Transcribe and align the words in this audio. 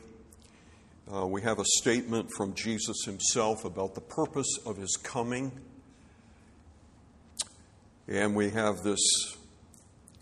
Uh, 1.13 1.27
we 1.27 1.43
have 1.43 1.59
a 1.59 1.65
statement 1.65 2.31
from 2.37 2.55
Jesus 2.55 3.05
himself 3.05 3.65
about 3.65 3.97
the 3.97 4.01
purpose 4.01 4.57
of 4.65 4.77
his 4.77 4.97
coming. 4.97 5.51
And 8.07 8.37
we 8.37 8.51
have 8.51 8.85
this 8.85 9.01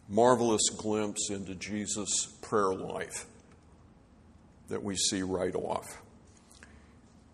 marvelous 0.09 0.71
glimpse 0.71 1.29
into 1.31 1.55
Jesus' 1.55 2.35
prayer 2.41 2.73
life 2.73 3.27
that 4.69 4.83
we 4.83 4.97
see 4.97 5.23
right 5.23 5.55
off. 5.55 6.01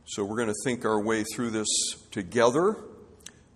So 0.07 0.25
we're 0.25 0.37
going 0.37 0.49
to 0.49 0.65
think 0.65 0.85
our 0.85 1.01
way 1.01 1.23
through 1.23 1.51
this 1.51 1.69
together. 2.11 2.77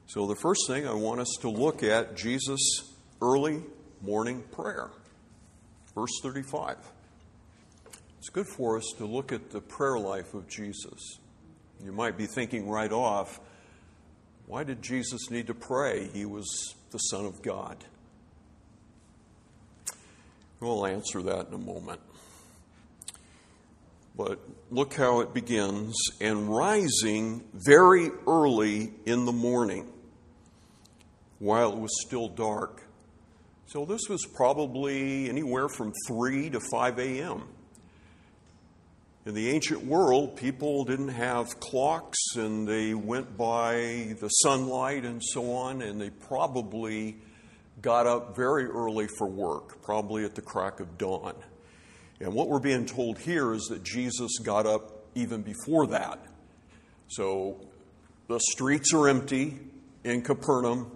So, 0.07 0.27
the 0.29 0.37
first 0.37 0.69
thing 0.69 0.87
I 0.87 0.95
want 0.95 1.21
us 1.21 1.37
to 1.41 1.51
look 1.51 1.83
at 1.83 2.17
Jesus' 2.17 2.95
early 3.21 3.65
morning 4.01 4.45
prayer. 4.53 4.91
Verse 5.97 6.21
35. 6.23 6.77
It's 8.19 8.29
good 8.29 8.47
for 8.47 8.77
us 8.77 8.85
to 8.99 9.07
look 9.07 9.33
at 9.33 9.51
the 9.51 9.61
prayer 9.61 9.99
life 9.99 10.35
of 10.35 10.47
Jesus. 10.47 11.19
You 11.83 11.91
might 11.91 12.19
be 12.19 12.27
thinking 12.27 12.69
right 12.69 12.93
off, 12.93 13.41
why 14.47 14.63
did 14.63 14.83
Jesus 14.83 15.31
need 15.31 15.47
to 15.47 15.55
pray? 15.55 16.09
He 16.13 16.27
was 16.27 16.75
the 16.91 16.99
Son 16.99 17.25
of 17.25 17.41
God. 17.41 17.79
We'll 20.61 20.87
answer 20.87 21.23
that 21.23 21.49
in 21.49 21.55
a 21.55 21.59
moment. 21.59 22.01
But 24.17 24.39
look 24.71 24.95
how 24.95 25.21
it 25.21 25.33
begins 25.33 25.95
and 26.21 26.49
rising 26.49 27.43
very 27.55 28.11
early 28.27 28.93
in 29.07 29.25
the 29.25 29.33
morning 29.33 29.91
while 31.39 31.73
it 31.73 31.79
was 31.79 31.91
still 32.07 32.29
dark. 32.29 32.86
So 33.69 33.85
this 33.85 34.03
was 34.09 34.25
probably 34.25 35.29
anywhere 35.29 35.69
from 35.69 35.93
3 36.07 36.51
to 36.51 36.61
5 36.61 36.99
a.m. 37.01 37.49
In 39.25 39.35
the 39.35 39.51
ancient 39.51 39.85
world, 39.85 40.37
people 40.37 40.85
didn't 40.85 41.09
have 41.09 41.59
clocks 41.59 42.37
and 42.37 42.69
they 42.69 42.95
went 42.95 43.37
by 43.37 44.15
the 44.21 44.29
sunlight 44.29 45.05
and 45.05 45.21
so 45.21 45.53
on, 45.53 45.83
and 45.83 46.01
they 46.01 46.11
probably 46.11 47.17
got 47.83 48.07
up 48.07 48.37
very 48.37 48.67
early 48.67 49.09
for 49.19 49.27
work, 49.27 49.83
probably 49.83 50.25
at 50.25 50.37
the 50.37 50.43
crack 50.43 50.79
of 50.79 50.97
dawn. 50.97 51.35
And 52.21 52.33
what 52.33 52.49
we're 52.49 52.61
being 52.61 52.87
told 52.87 53.19
here 53.19 53.53
is 53.53 53.65
that 53.65 53.83
Jesus 53.83 54.39
got 54.45 54.67
up 54.67 55.07
even 55.17 55.43
before 55.43 55.89
that. 55.89 56.25
So 57.09 57.67
the 58.29 58.39
streets 58.39 58.95
are 58.95 59.09
empty 59.09 59.59
in 60.05 60.23
Capernaum 60.23 60.93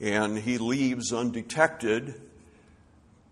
and 0.00 0.38
he 0.38 0.58
leaves 0.58 1.12
undetected 1.12 2.14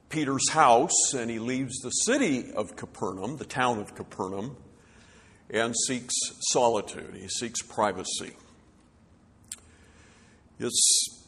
Peter's 0.09 0.51
house 0.51 1.15
and 1.15 1.31
he 1.31 1.39
leaves 1.39 1.79
the 1.81 1.91
city 1.91 2.53
of 2.53 2.77
Capernaum, 2.77 3.37
the 3.39 3.45
town 3.45 3.79
of 3.79 3.95
Capernaum, 3.95 4.57
and 5.51 5.75
seeks 5.87 6.15
solitude. 6.51 7.15
He 7.15 7.29
seeks 7.29 7.63
privacy. 7.63 8.37
It's 10.59 11.23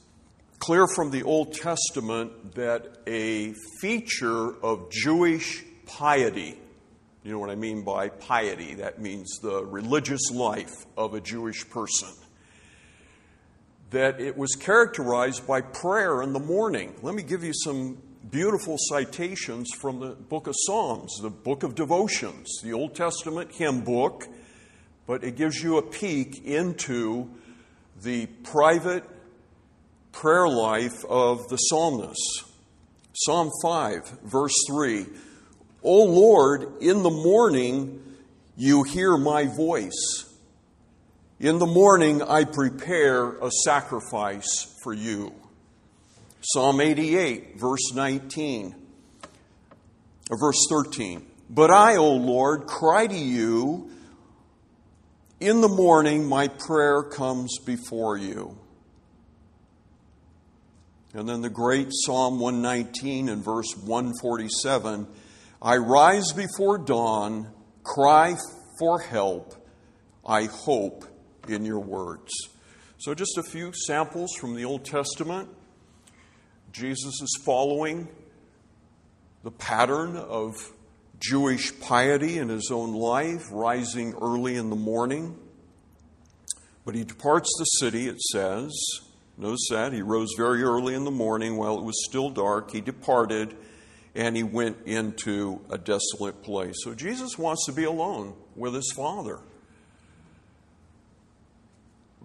clear 0.58 0.86
from 0.86 1.10
the 1.10 1.22
Old 1.22 1.54
Testament 1.54 2.54
that 2.54 2.98
a 3.06 3.54
feature 3.80 4.54
of 4.62 4.90
Jewish 4.90 5.64
piety, 5.86 6.58
you 7.22 7.32
know 7.32 7.38
what 7.38 7.50
I 7.50 7.56
mean 7.56 7.84
by 7.84 8.10
piety, 8.10 8.74
that 8.74 9.00
means 9.00 9.38
the 9.42 9.64
religious 9.64 10.30
life 10.30 10.86
of 10.96 11.14
a 11.14 11.20
Jewish 11.20 11.68
person 11.68 12.08
that 13.94 14.20
it 14.20 14.36
was 14.36 14.56
characterized 14.56 15.46
by 15.46 15.60
prayer 15.60 16.20
in 16.20 16.32
the 16.32 16.40
morning. 16.40 16.92
Let 17.00 17.14
me 17.14 17.22
give 17.22 17.44
you 17.44 17.52
some 17.54 17.96
beautiful 18.28 18.76
citations 18.76 19.70
from 19.78 20.00
the 20.00 20.16
book 20.16 20.48
of 20.48 20.54
Psalms, 20.66 21.16
the 21.22 21.30
book 21.30 21.62
of 21.62 21.76
devotions, 21.76 22.60
the 22.64 22.72
Old 22.72 22.96
Testament 22.96 23.52
hymn 23.52 23.84
book, 23.84 24.26
but 25.06 25.22
it 25.22 25.36
gives 25.36 25.62
you 25.62 25.78
a 25.78 25.82
peek 25.82 26.44
into 26.44 27.30
the 28.02 28.26
private 28.42 29.04
prayer 30.10 30.48
life 30.48 31.04
of 31.08 31.46
the 31.48 31.56
psalmist. 31.56 32.46
Psalm 33.12 33.48
5, 33.62 34.22
verse 34.24 34.54
3 34.66 35.06
O 35.84 36.02
Lord, 36.02 36.82
in 36.82 37.04
the 37.04 37.10
morning 37.10 38.02
you 38.56 38.82
hear 38.82 39.16
my 39.16 39.44
voice. 39.44 40.33
In 41.40 41.58
the 41.58 41.66
morning, 41.66 42.22
I 42.22 42.44
prepare 42.44 43.30
a 43.38 43.50
sacrifice 43.64 44.78
for 44.84 44.92
you. 44.92 45.34
Psalm 46.40 46.80
88, 46.80 47.58
verse 47.58 47.92
19, 47.92 48.72
or 50.30 50.38
verse 50.38 50.64
13. 50.70 51.26
But 51.50 51.72
I, 51.72 51.96
O 51.96 52.12
Lord, 52.12 52.66
cry 52.66 53.08
to 53.08 53.16
you. 53.16 53.90
In 55.40 55.60
the 55.60 55.68
morning, 55.68 56.24
my 56.24 56.46
prayer 56.46 57.02
comes 57.02 57.58
before 57.58 58.16
you. 58.16 58.56
And 61.14 61.28
then 61.28 61.42
the 61.42 61.50
great 61.50 61.88
Psalm 61.90 62.38
119 62.38 63.28
and 63.28 63.44
verse 63.44 63.76
147 63.76 65.08
I 65.60 65.76
rise 65.78 66.32
before 66.32 66.78
dawn, 66.78 67.50
cry 67.82 68.36
for 68.78 69.00
help, 69.00 69.54
I 70.24 70.44
hope 70.44 71.06
in 71.48 71.64
your 71.64 71.80
words. 71.80 72.32
So, 72.98 73.14
just 73.14 73.36
a 73.38 73.42
few 73.42 73.72
samples 73.86 74.34
from 74.34 74.54
the 74.54 74.64
Old 74.64 74.84
Testament. 74.84 75.48
Jesus 76.72 77.20
is 77.22 77.40
following 77.44 78.08
the 79.44 79.50
pattern 79.50 80.16
of 80.16 80.54
Jewish 81.20 81.78
piety 81.80 82.38
in 82.38 82.48
his 82.48 82.70
own 82.72 82.94
life, 82.94 83.46
rising 83.52 84.14
early 84.20 84.56
in 84.56 84.70
the 84.70 84.76
morning. 84.76 85.38
But 86.84 86.94
he 86.94 87.04
departs 87.04 87.50
the 87.58 87.64
city, 87.64 88.08
it 88.08 88.20
says. 88.20 88.72
Notice 89.36 89.68
that. 89.70 89.92
He 89.92 90.02
rose 90.02 90.30
very 90.36 90.62
early 90.62 90.94
in 90.94 91.04
the 91.04 91.10
morning 91.10 91.56
while 91.56 91.78
it 91.78 91.84
was 91.84 92.04
still 92.04 92.30
dark. 92.30 92.70
He 92.70 92.80
departed 92.80 93.56
and 94.14 94.36
he 94.36 94.42
went 94.42 94.78
into 94.86 95.60
a 95.70 95.78
desolate 95.78 96.42
place. 96.42 96.76
So 96.82 96.94
Jesus 96.94 97.36
wants 97.36 97.66
to 97.66 97.72
be 97.72 97.84
alone 97.84 98.34
with 98.54 98.74
his 98.74 98.92
Father 98.94 99.40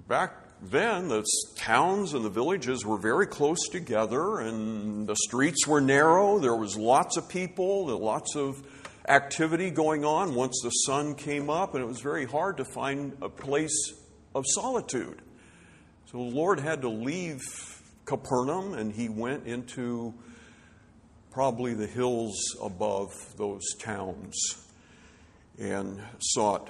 back 0.09 0.33
then, 0.61 1.07
the 1.07 1.23
towns 1.55 2.13
and 2.13 2.25
the 2.25 2.29
villages 2.29 2.83
were 2.83 2.97
very 2.97 3.27
close 3.27 3.69
together, 3.69 4.39
and 4.39 5.07
the 5.07 5.15
streets 5.15 5.65
were 5.65 5.79
narrow. 5.79 6.39
There 6.39 6.55
was 6.55 6.75
lots 6.75 7.15
of 7.15 7.29
people, 7.29 7.85
lots 7.97 8.35
of 8.35 8.61
activity 9.07 9.69
going 9.69 10.03
on 10.03 10.35
once 10.35 10.59
the 10.61 10.71
sun 10.71 11.15
came 11.15 11.49
up, 11.49 11.75
and 11.75 11.83
it 11.83 11.87
was 11.87 12.01
very 12.01 12.25
hard 12.25 12.57
to 12.57 12.65
find 12.65 13.15
a 13.21 13.29
place 13.29 13.93
of 14.35 14.43
solitude. 14.47 15.21
So 16.11 16.17
the 16.17 16.35
Lord 16.35 16.59
had 16.59 16.81
to 16.81 16.89
leave 16.89 17.41
Capernaum 18.05 18.73
and 18.73 18.91
he 18.91 19.07
went 19.07 19.45
into 19.45 20.15
probably 21.31 21.75
the 21.75 21.85
hills 21.85 22.35
above 22.59 23.13
those 23.37 23.61
towns 23.77 24.35
and 25.59 26.01
sought 26.17 26.69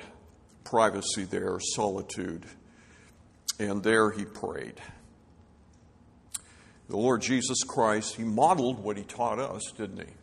privacy 0.65 1.23
there, 1.23 1.57
solitude. 1.61 2.45
And 3.59 3.83
there 3.83 4.09
he 4.09 4.23
prayed. 4.25 4.75
The 6.87 6.97
Lord 6.97 7.21
Jesus 7.21 7.63
Christ, 7.67 8.15
he 8.15 8.23
modeled 8.23 8.83
what 8.83 8.97
he 8.97 9.03
taught 9.03 9.37
us, 9.37 9.71
didn't 9.77 9.99
he? 9.99 10.13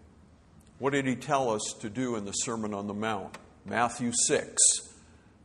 What 0.78 0.92
did 0.92 1.06
he 1.06 1.14
tell 1.14 1.50
us 1.50 1.74
to 1.80 1.88
do 1.88 2.16
in 2.16 2.24
the 2.24 2.32
Sermon 2.32 2.74
on 2.74 2.86
the 2.86 2.94
Mount? 2.94 3.38
Matthew 3.64 4.10
6, 4.12 4.54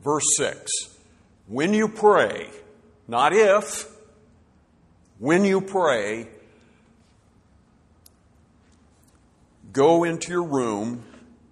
verse 0.03 0.23
6. 0.37 0.71
When 1.47 1.73
you 1.73 1.87
pray, 1.87 2.49
not 3.07 3.33
if, 3.33 3.87
when 5.19 5.45
you 5.45 5.61
pray, 5.61 6.27
go 9.71 10.03
into 10.03 10.31
your 10.31 10.43
room, 10.43 11.03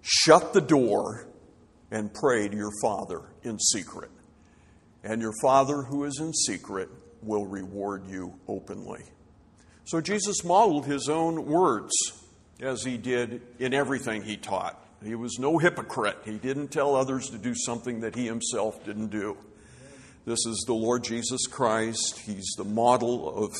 shut 0.02 0.52
the 0.52 0.60
door, 0.60 1.26
and 1.90 2.12
pray 2.12 2.48
to 2.48 2.56
your 2.56 2.72
Father 2.82 3.22
in 3.42 3.58
secret. 3.58 4.10
And 5.02 5.22
your 5.22 5.32
Father 5.40 5.82
who 5.82 6.04
is 6.04 6.18
in 6.20 6.32
secret 6.32 6.88
will 7.22 7.46
reward 7.46 8.06
you 8.06 8.34
openly. 8.48 9.02
So 9.84 10.00
Jesus 10.00 10.44
modeled 10.44 10.86
his 10.86 11.08
own 11.08 11.46
words 11.46 11.92
as 12.60 12.84
he 12.84 12.96
did 12.96 13.40
in 13.58 13.74
everything 13.74 14.22
he 14.22 14.36
taught. 14.36 14.78
He 15.02 15.14
was 15.14 15.38
no 15.38 15.58
hypocrite. 15.58 16.18
He 16.24 16.36
didn't 16.36 16.68
tell 16.68 16.94
others 16.94 17.30
to 17.30 17.38
do 17.38 17.54
something 17.54 18.00
that 18.00 18.14
he 18.14 18.26
himself 18.26 18.84
didn't 18.84 19.08
do. 19.08 19.36
This 20.26 20.44
is 20.46 20.64
the 20.66 20.74
Lord 20.74 21.02
Jesus 21.02 21.46
Christ. 21.46 22.18
He's 22.18 22.52
the 22.58 22.64
model 22.64 23.44
of 23.44 23.56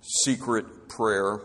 secret 0.00 0.88
prayer. 0.88 1.40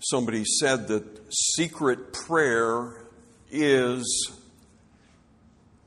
Somebody 0.00 0.44
said 0.44 0.88
that 0.88 1.32
secret 1.32 2.12
prayer 2.12 3.06
is 3.50 4.30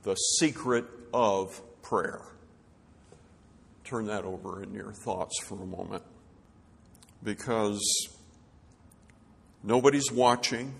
the 0.08 0.16
secret 0.16 0.86
of 1.14 1.62
prayer. 1.82 2.22
Turn 3.84 4.08
that 4.08 4.24
over 4.24 4.64
in 4.64 4.74
your 4.74 4.94
thoughts 4.94 5.38
for 5.44 5.62
a 5.62 5.66
moment. 5.66 6.04
Because 7.24 7.82
nobody's 9.64 10.12
watching, 10.12 10.74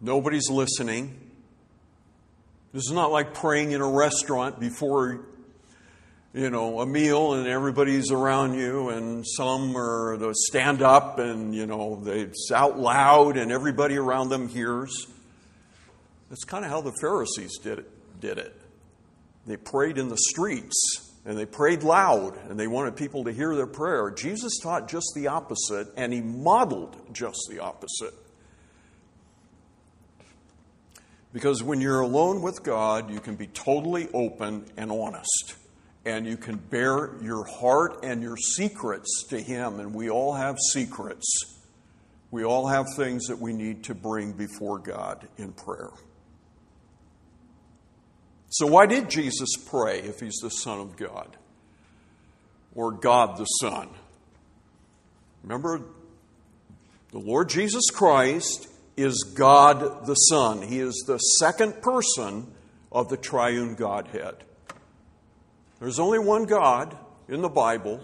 nobody's 0.00 0.48
listening 0.48 1.30
this 2.72 2.84
is 2.84 2.92
not 2.92 3.10
like 3.10 3.34
praying 3.34 3.72
in 3.72 3.80
a 3.80 3.90
restaurant 3.90 4.60
before, 4.60 5.26
you 6.32 6.50
know, 6.50 6.78
a 6.78 6.86
meal 6.86 7.34
and 7.34 7.48
everybody's 7.48 8.12
around 8.12 8.54
you 8.54 8.90
and 8.90 9.26
some 9.26 9.76
are 9.76 10.32
stand 10.34 10.80
up 10.80 11.18
and, 11.18 11.52
you 11.52 11.66
know, 11.66 12.00
it's 12.06 12.52
out 12.54 12.78
loud 12.78 13.36
and 13.36 13.50
everybody 13.50 13.96
around 13.96 14.28
them 14.28 14.46
hears. 14.46 15.08
That's 16.30 16.44
kind 16.44 16.64
of 16.64 16.70
how 16.70 16.80
the 16.80 16.92
Pharisees 17.00 17.58
did 17.58 17.80
it, 17.80 18.20
did 18.20 18.38
it. 18.38 18.56
They 19.46 19.56
prayed 19.56 19.98
in 19.98 20.08
the 20.08 20.16
streets 20.16 21.12
and 21.26 21.36
they 21.36 21.44
prayed 21.44 21.82
loud 21.82 22.38
and 22.48 22.58
they 22.58 22.68
wanted 22.68 22.96
people 22.96 23.24
to 23.24 23.32
hear 23.32 23.54
their 23.54 23.66
prayer. 23.66 24.10
Jesus 24.10 24.58
taught 24.62 24.88
just 24.88 25.12
the 25.14 25.26
opposite 25.26 25.88
and 25.96 26.12
he 26.12 26.20
modeled 26.20 26.96
just 27.12 27.48
the 27.50 27.58
opposite. 27.58 28.14
Because 31.32 31.62
when 31.62 31.80
you're 31.80 32.00
alone 32.00 32.42
with 32.42 32.62
God, 32.62 33.10
you 33.10 33.20
can 33.20 33.36
be 33.36 33.46
totally 33.46 34.08
open 34.12 34.66
and 34.76 34.90
honest. 34.90 35.56
And 36.04 36.26
you 36.26 36.36
can 36.36 36.56
bear 36.56 37.12
your 37.22 37.44
heart 37.44 38.00
and 38.02 38.22
your 38.22 38.36
secrets 38.36 39.26
to 39.28 39.40
Him. 39.40 39.80
And 39.80 39.94
we 39.94 40.10
all 40.10 40.32
have 40.32 40.56
secrets. 40.72 41.58
We 42.30 42.42
all 42.42 42.66
have 42.66 42.86
things 42.96 43.26
that 43.26 43.38
we 43.38 43.52
need 43.52 43.84
to 43.84 43.94
bring 43.94 44.32
before 44.32 44.78
God 44.78 45.28
in 45.36 45.52
prayer. 45.52 45.90
So, 48.50 48.66
why 48.66 48.86
did 48.86 49.08
Jesus 49.08 49.50
pray 49.64 50.00
if 50.00 50.20
He's 50.20 50.38
the 50.42 50.50
Son 50.50 50.80
of 50.80 50.96
God? 50.96 51.36
Or 52.74 52.90
God 52.90 53.36
the 53.36 53.44
Son? 53.44 53.88
Remember, 55.44 55.80
the 57.12 57.18
Lord 57.18 57.48
Jesus 57.48 57.84
Christ 57.92 58.68
is 58.96 59.32
God 59.36 60.06
the 60.06 60.14
Son. 60.14 60.62
He 60.62 60.80
is 60.80 61.04
the 61.06 61.18
second 61.18 61.80
person 61.80 62.52
of 62.92 63.08
the 63.08 63.16
triune 63.16 63.76
Godhead. 63.76 64.34
There's 65.78 66.00
only 66.00 66.18
one 66.18 66.44
God 66.44 66.96
in 67.28 67.42
the 67.42 67.48
Bible, 67.48 68.00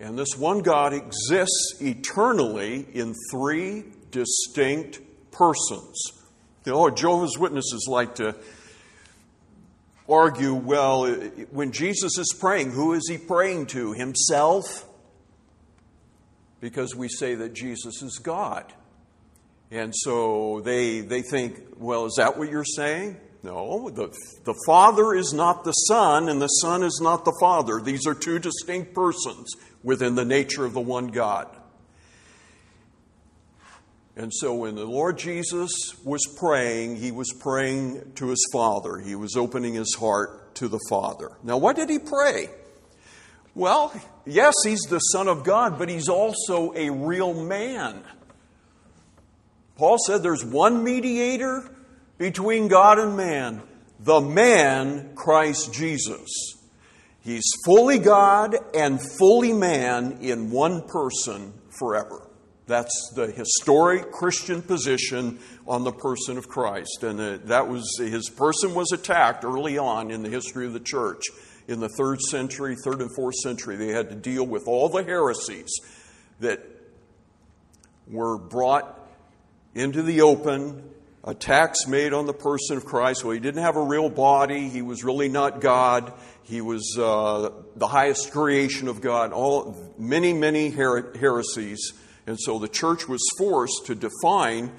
and 0.00 0.18
this 0.18 0.36
one 0.36 0.60
God 0.60 0.94
exists 0.94 1.76
eternally 1.80 2.86
in 2.94 3.14
three 3.30 3.84
distinct 4.10 5.00
persons. 5.30 6.02
You 6.64 6.90
Jehovah's 6.90 7.38
Witnesses 7.38 7.86
like 7.88 8.16
to 8.16 8.34
argue 10.10 10.54
well, 10.54 11.06
when 11.50 11.72
Jesus 11.72 12.18
is 12.18 12.34
praying, 12.38 12.72
who 12.72 12.92
is 12.92 13.08
he 13.08 13.18
praying 13.18 13.66
to? 13.66 13.92
Himself? 13.92 14.86
Because 16.60 16.94
we 16.94 17.08
say 17.08 17.34
that 17.36 17.54
Jesus 17.54 18.02
is 18.02 18.18
God. 18.22 18.72
And 19.70 19.94
so 19.94 20.60
they, 20.62 21.00
they 21.00 21.22
think, 21.22 21.60
well, 21.78 22.06
is 22.06 22.14
that 22.16 22.36
what 22.36 22.50
you're 22.50 22.64
saying? 22.64 23.18
No, 23.42 23.88
the, 23.88 24.08
the 24.44 24.54
Father 24.66 25.14
is 25.14 25.32
not 25.32 25.64
the 25.64 25.72
Son, 25.72 26.28
and 26.28 26.42
the 26.42 26.48
Son 26.48 26.82
is 26.82 27.00
not 27.02 27.24
the 27.24 27.36
Father. 27.40 27.80
These 27.80 28.06
are 28.06 28.14
two 28.14 28.38
distinct 28.38 28.94
persons 28.94 29.54
within 29.82 30.14
the 30.14 30.26
nature 30.26 30.66
of 30.66 30.74
the 30.74 30.80
one 30.80 31.08
God. 31.08 31.48
And 34.20 34.30
so 34.34 34.52
when 34.52 34.74
the 34.74 34.84
Lord 34.84 35.16
Jesus 35.16 35.70
was 36.04 36.20
praying, 36.36 36.96
he 36.96 37.10
was 37.10 37.32
praying 37.40 38.12
to 38.16 38.28
his 38.28 38.46
Father. 38.52 38.98
He 38.98 39.14
was 39.14 39.34
opening 39.34 39.72
his 39.72 39.96
heart 39.98 40.54
to 40.56 40.68
the 40.68 40.78
Father. 40.90 41.30
Now, 41.42 41.56
what 41.56 41.74
did 41.74 41.88
he 41.88 41.98
pray? 41.98 42.50
Well, 43.54 43.98
yes, 44.26 44.52
he's 44.62 44.82
the 44.90 44.98
Son 44.98 45.26
of 45.26 45.42
God, 45.42 45.78
but 45.78 45.88
he's 45.88 46.10
also 46.10 46.74
a 46.74 46.90
real 46.90 47.32
man. 47.32 48.04
Paul 49.76 49.96
said 50.06 50.22
there's 50.22 50.44
one 50.44 50.84
mediator 50.84 51.74
between 52.18 52.68
God 52.68 52.98
and 52.98 53.16
man, 53.16 53.62
the 54.00 54.20
man, 54.20 55.14
Christ 55.14 55.72
Jesus. 55.72 56.28
He's 57.22 57.50
fully 57.64 57.98
God 57.98 58.54
and 58.74 59.00
fully 59.00 59.54
man 59.54 60.18
in 60.20 60.50
one 60.50 60.82
person 60.82 61.54
forever. 61.78 62.26
That's 62.70 63.12
the 63.16 63.26
historic 63.26 64.12
Christian 64.12 64.62
position 64.62 65.40
on 65.66 65.82
the 65.82 65.90
person 65.90 66.38
of 66.38 66.46
Christ. 66.46 67.02
And 67.02 67.20
uh, 67.20 67.38
that 67.46 67.66
was, 67.66 67.98
his 67.98 68.30
person 68.30 68.74
was 68.74 68.92
attacked 68.92 69.44
early 69.44 69.76
on 69.76 70.12
in 70.12 70.22
the 70.22 70.28
history 70.28 70.66
of 70.66 70.72
the 70.72 70.78
church. 70.78 71.24
In 71.66 71.80
the 71.80 71.88
third 71.88 72.20
century, 72.20 72.76
third 72.84 73.00
and 73.00 73.12
fourth 73.12 73.34
century, 73.34 73.74
they 73.74 73.88
had 73.88 74.08
to 74.10 74.14
deal 74.14 74.46
with 74.46 74.68
all 74.68 74.88
the 74.88 75.02
heresies 75.02 75.80
that 76.38 76.64
were 78.06 78.38
brought 78.38 79.00
into 79.74 80.02
the 80.02 80.20
open, 80.20 80.84
attacks 81.24 81.88
made 81.88 82.12
on 82.12 82.26
the 82.26 82.32
person 82.32 82.76
of 82.76 82.84
Christ. 82.84 83.24
Well, 83.24 83.34
he 83.34 83.40
didn't 83.40 83.62
have 83.64 83.76
a 83.76 83.82
real 83.82 84.10
body. 84.10 84.68
He 84.68 84.82
was 84.82 85.02
really 85.02 85.28
not 85.28 85.60
God. 85.60 86.12
He 86.44 86.60
was 86.60 86.96
uh, 86.96 87.50
the 87.74 87.88
highest 87.88 88.30
creation 88.30 88.86
of 88.86 89.00
God. 89.00 89.32
All 89.32 89.76
many, 89.98 90.32
many 90.32 90.70
her- 90.70 91.12
heresies, 91.18 91.94
and 92.26 92.38
so 92.38 92.58
the 92.58 92.68
church 92.68 93.08
was 93.08 93.20
forced 93.38 93.86
to 93.86 93.94
define 93.94 94.72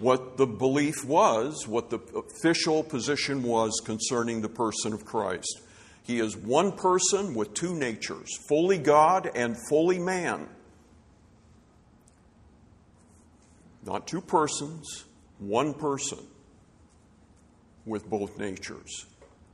what 0.00 0.36
the 0.36 0.46
belief 0.46 1.04
was, 1.04 1.66
what 1.66 1.90
the 1.90 1.98
official 2.14 2.82
position 2.82 3.42
was 3.42 3.80
concerning 3.84 4.40
the 4.40 4.48
person 4.48 4.92
of 4.92 5.04
Christ. 5.04 5.60
He 6.04 6.20
is 6.20 6.36
one 6.36 6.72
person 6.72 7.34
with 7.34 7.52
two 7.54 7.74
natures, 7.74 8.28
fully 8.48 8.78
God 8.78 9.30
and 9.34 9.56
fully 9.68 9.98
man. 9.98 10.48
Not 13.84 14.06
two 14.06 14.20
persons, 14.20 15.04
one 15.38 15.74
person 15.74 16.18
with 17.84 18.08
both 18.08 18.38
natures. 18.38 19.06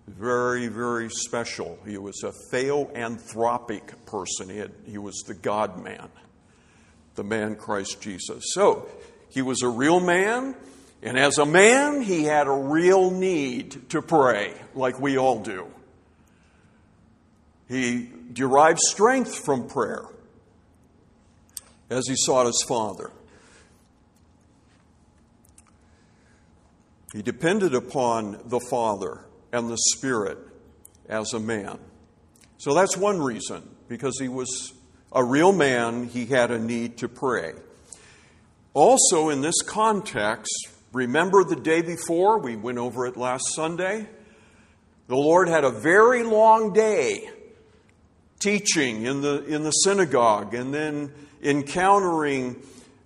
Very, 0.07 0.69
very 0.69 1.09
special. 1.09 1.79
He 1.87 1.97
was 1.97 2.23
a 2.23 2.33
theoanthropic 2.55 4.07
person. 4.07 4.51
He, 4.51 4.59
had, 4.59 4.73
he 4.85 4.99
was 4.99 5.15
the 5.27 5.35
God 5.35 5.83
man, 5.83 6.09
the 7.15 7.25
man 7.25 7.57
Christ 7.57 8.01
Jesus. 8.01 8.45
So, 8.53 8.89
he 9.31 9.43
was 9.43 9.63
a 9.63 9.69
real 9.69 9.99
man, 10.01 10.55
and 11.03 11.19
as 11.19 11.39
a 11.39 11.47
man, 11.47 12.03
he 12.03 12.25
had 12.25 12.47
a 12.47 12.53
real 12.53 13.11
need 13.11 13.91
to 13.91 14.03
pray, 14.03 14.55
like 14.75 15.01
we 15.01 15.19
all 15.19 15.41
do. 15.41 15.67
He 17.69 18.11
derived 18.33 18.79
strength 18.79 19.35
from 19.45 19.69
prayer 19.69 20.05
as 21.91 22.07
he 22.07 22.15
sought 22.17 22.47
his 22.47 22.63
Father. 22.69 23.11
He 27.13 27.23
depended 27.23 27.75
upon 27.75 28.41
the 28.45 28.61
Father 28.61 29.25
and 29.53 29.71
the 29.71 29.79
Spirit 29.79 30.37
as 31.09 31.33
a 31.33 31.41
man. 31.41 31.79
So 32.59 32.75
that's 32.75 32.97
one 32.97 33.21
reason, 33.21 33.69
because 33.89 34.19
he 34.21 34.29
was 34.29 34.74
a 35.15 35.25
real 35.25 35.53
man, 35.53 36.09
he 36.09 36.27
had 36.27 36.51
a 36.51 36.59
need 36.59 36.99
to 36.99 37.09
pray. 37.09 37.53
Also, 38.75 39.29
in 39.29 39.41
this 39.41 39.63
context, 39.63 40.53
remember 40.93 41.45
the 41.45 41.57
day 41.57 41.81
before, 41.81 42.41
we 42.41 42.57
went 42.57 42.79
over 42.79 43.07
it 43.07 43.17
last 43.17 43.55
Sunday. 43.55 44.09
The 45.07 45.17
Lord 45.17 45.49
had 45.49 45.65
a 45.65 45.71
very 45.71 46.25
long 46.25 46.73
day 46.73 47.31
teaching 48.41 49.05
in 49.05 49.21
the, 49.21 49.45
in 49.45 49.63
the 49.63 49.71
synagogue 49.71 50.55
and 50.55 50.75
then 50.75 51.13
encountering 51.43 52.61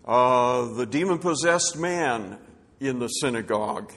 uh, 0.05 0.73
the 0.75 0.87
demon 0.87 1.19
possessed 1.19 1.77
man 1.77 2.39
in 2.81 2.99
the 2.99 3.09
synagogue. 3.09 3.93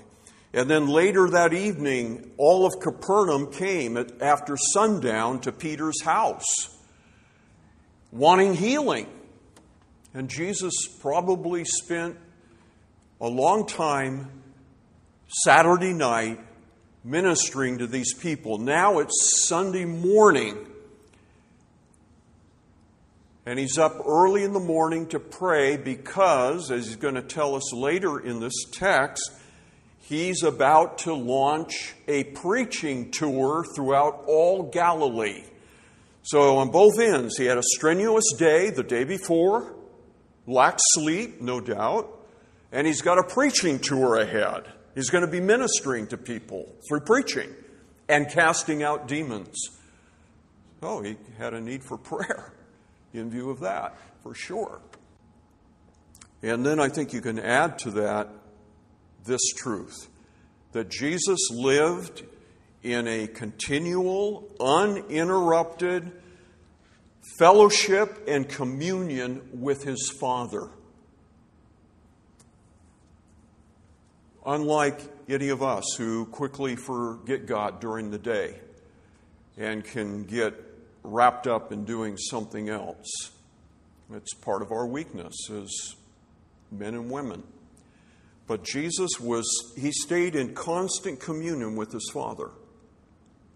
And 0.53 0.70
then 0.70 0.88
later 0.88 1.30
that 1.30 1.53
evening, 1.53 2.32
all 2.38 2.65
of 2.65 2.82
Capernaum 2.82 3.51
came 3.51 3.96
at, 3.96 4.22
after 4.22 4.58
sundown 4.58 5.39
to 5.41 5.51
Peter's 5.53 6.01
house, 6.01 6.70
wanting 8.12 8.53
healing. 8.53 9.08
And 10.13 10.30
Jesus 10.30 10.74
probably 11.00 11.63
spent 11.63 12.18
a 13.22 13.27
long 13.27 13.65
time 13.65 14.30
Saturday 15.27 15.94
night 15.94 16.39
ministering 17.03 17.77
to 17.80 17.88
these 17.88 18.13
people. 18.13 18.58
Now 18.58 19.00
it's 19.00 19.46
Sunday 19.48 19.86
morning. 19.86 20.68
And 23.46 23.58
he's 23.58 23.77
up 23.77 24.03
early 24.06 24.44
in 24.44 24.53
the 24.53 24.60
morning 24.60 25.08
to 25.08 25.20
pray 25.20 25.75
because, 25.75 26.70
as 26.70 26.88
he's 26.88 26.96
going 26.96 27.15
to 27.15 27.24
tell 27.24 27.56
us 27.56 27.74
later 27.74 28.20
in 28.20 28.39
this 28.39 28.65
text, 28.72 29.32
he's 30.01 30.44
about 30.44 31.00
to 31.00 31.13
launch 31.13 31.96
a 32.08 32.25
preaching 32.25 33.10
tour 33.10 33.65
throughout 33.75 34.25
all 34.27 34.63
Galilee. 34.63 35.44
So, 36.23 36.57
on 36.57 36.69
both 36.69 36.99
ends, 36.99 37.37
he 37.37 37.45
had 37.45 37.57
a 37.57 37.63
strenuous 37.63 38.25
day 38.37 38.69
the 38.69 38.83
day 38.83 39.03
before, 39.03 39.75
lacked 40.45 40.81
sleep, 40.93 41.41
no 41.41 41.59
doubt, 41.59 42.09
and 42.71 42.85
he's 42.85 43.01
got 43.01 43.17
a 43.17 43.23
preaching 43.23 43.79
tour 43.79 44.17
ahead. 44.17 44.65
He's 44.93 45.09
going 45.09 45.25
to 45.25 45.31
be 45.31 45.39
ministering 45.39 46.07
to 46.07 46.17
people 46.17 46.75
through 46.87 47.01
preaching 47.01 47.49
and 48.07 48.29
casting 48.29 48.83
out 48.83 49.07
demons. 49.07 49.57
Oh, 50.83 51.01
he 51.01 51.17
had 51.37 51.53
a 51.53 51.61
need 51.61 51.83
for 51.83 51.97
prayer 51.97 52.53
in 53.13 53.29
view 53.29 53.49
of 53.49 53.59
that, 53.61 53.97
for 54.21 54.33
sure. 54.33 54.81
And 56.43 56.65
then 56.65 56.79
I 56.79 56.89
think 56.89 57.13
you 57.13 57.21
can 57.21 57.39
add 57.39 57.79
to 57.79 57.91
that 57.91 58.29
this 59.25 59.41
truth 59.57 60.07
that 60.71 60.89
Jesus 60.89 61.39
lived 61.51 62.23
in 62.83 63.07
a 63.07 63.27
continual, 63.27 64.47
uninterrupted 64.59 66.11
fellowship 67.38 68.23
and 68.27 68.47
communion 68.50 69.41
with 69.53 69.83
his 69.83 70.11
Father. 70.19 70.69
Unlike 74.45 75.01
any 75.29 75.50
of 75.50 75.61
us 75.61 75.83
who 75.97 76.25
quickly 76.25 76.75
forget 76.75 77.45
God 77.45 77.79
during 77.79 78.09
the 78.09 78.17
day 78.17 78.59
and 79.57 79.83
can 79.83 80.23
get 80.23 80.55
wrapped 81.03 81.45
up 81.45 81.71
in 81.71 81.85
doing 81.85 82.17
something 82.17 82.69
else. 82.69 83.31
It's 84.13 84.33
part 84.33 84.61
of 84.61 84.71
our 84.71 84.88
weakness 84.88 85.50
as 85.51 85.95
men 86.71 86.95
and 86.95 87.09
women. 87.09 87.43
But 88.47 88.63
Jesus 88.63 89.19
was, 89.19 89.45
he 89.77 89.91
stayed 89.91 90.35
in 90.35 90.53
constant 90.53 91.19
communion 91.19 91.75
with 91.75 91.91
his 91.91 92.09
Father. 92.11 92.50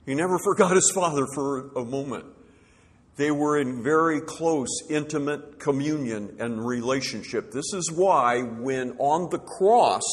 He 0.05 0.15
never 0.15 0.37
forgot 0.43 0.75
his 0.75 0.91
Father 0.93 1.25
for 1.33 1.69
a 1.75 1.83
moment. 1.83 2.25
They 3.17 3.31
were 3.31 3.57
in 3.57 3.81
very 3.81 4.19
close, 4.19 4.69
intimate 4.89 5.57
communion 5.59 6.35
and 6.39 6.65
relationship. 6.65 7.51
This 7.51 7.73
is 7.73 7.91
why, 7.91 8.41
when 8.41 8.91
on 8.97 9.29
the 9.29 9.39
cross, 9.39 10.03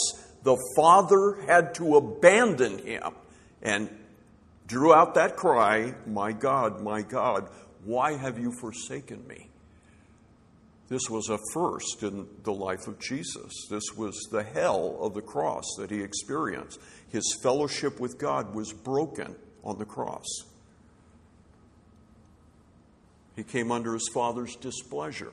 the 0.45 0.57
Father 0.77 1.43
had 1.47 1.75
to 1.75 1.97
abandon 1.97 2.79
him 2.79 3.13
and 3.61 3.91
drew 4.67 4.95
out 4.95 5.15
that 5.15 5.37
cry, 5.37 5.95
My 6.07 6.33
God, 6.33 6.81
my 6.81 7.03
God, 7.03 7.49
why 7.85 8.17
have 8.17 8.39
you 8.39 8.53
forsaken 8.61 9.27
me? 9.27 9.49
This 10.89 11.09
was 11.09 11.29
a 11.29 11.39
first 11.53 12.03
in 12.03 12.29
the 12.45 12.53
life 12.53 12.87
of 12.87 13.01
Jesus. 13.01 13.67
This 13.71 13.85
was 13.97 14.15
the 14.31 14.43
hell 14.43 14.99
of 15.01 15.15
the 15.15 15.23
cross 15.23 15.65
that 15.79 15.91
he 15.91 16.03
experienced. 16.03 16.79
His 17.09 17.37
fellowship 17.43 17.99
with 17.99 18.19
God 18.19 18.55
was 18.55 18.73
broken 18.73 19.35
on 19.65 19.79
the 19.79 19.85
cross. 19.85 20.27
He 23.37 23.43
came 23.43 23.73
under 23.73 23.95
his 23.95 24.09
Father's 24.13 24.57
displeasure. 24.57 25.33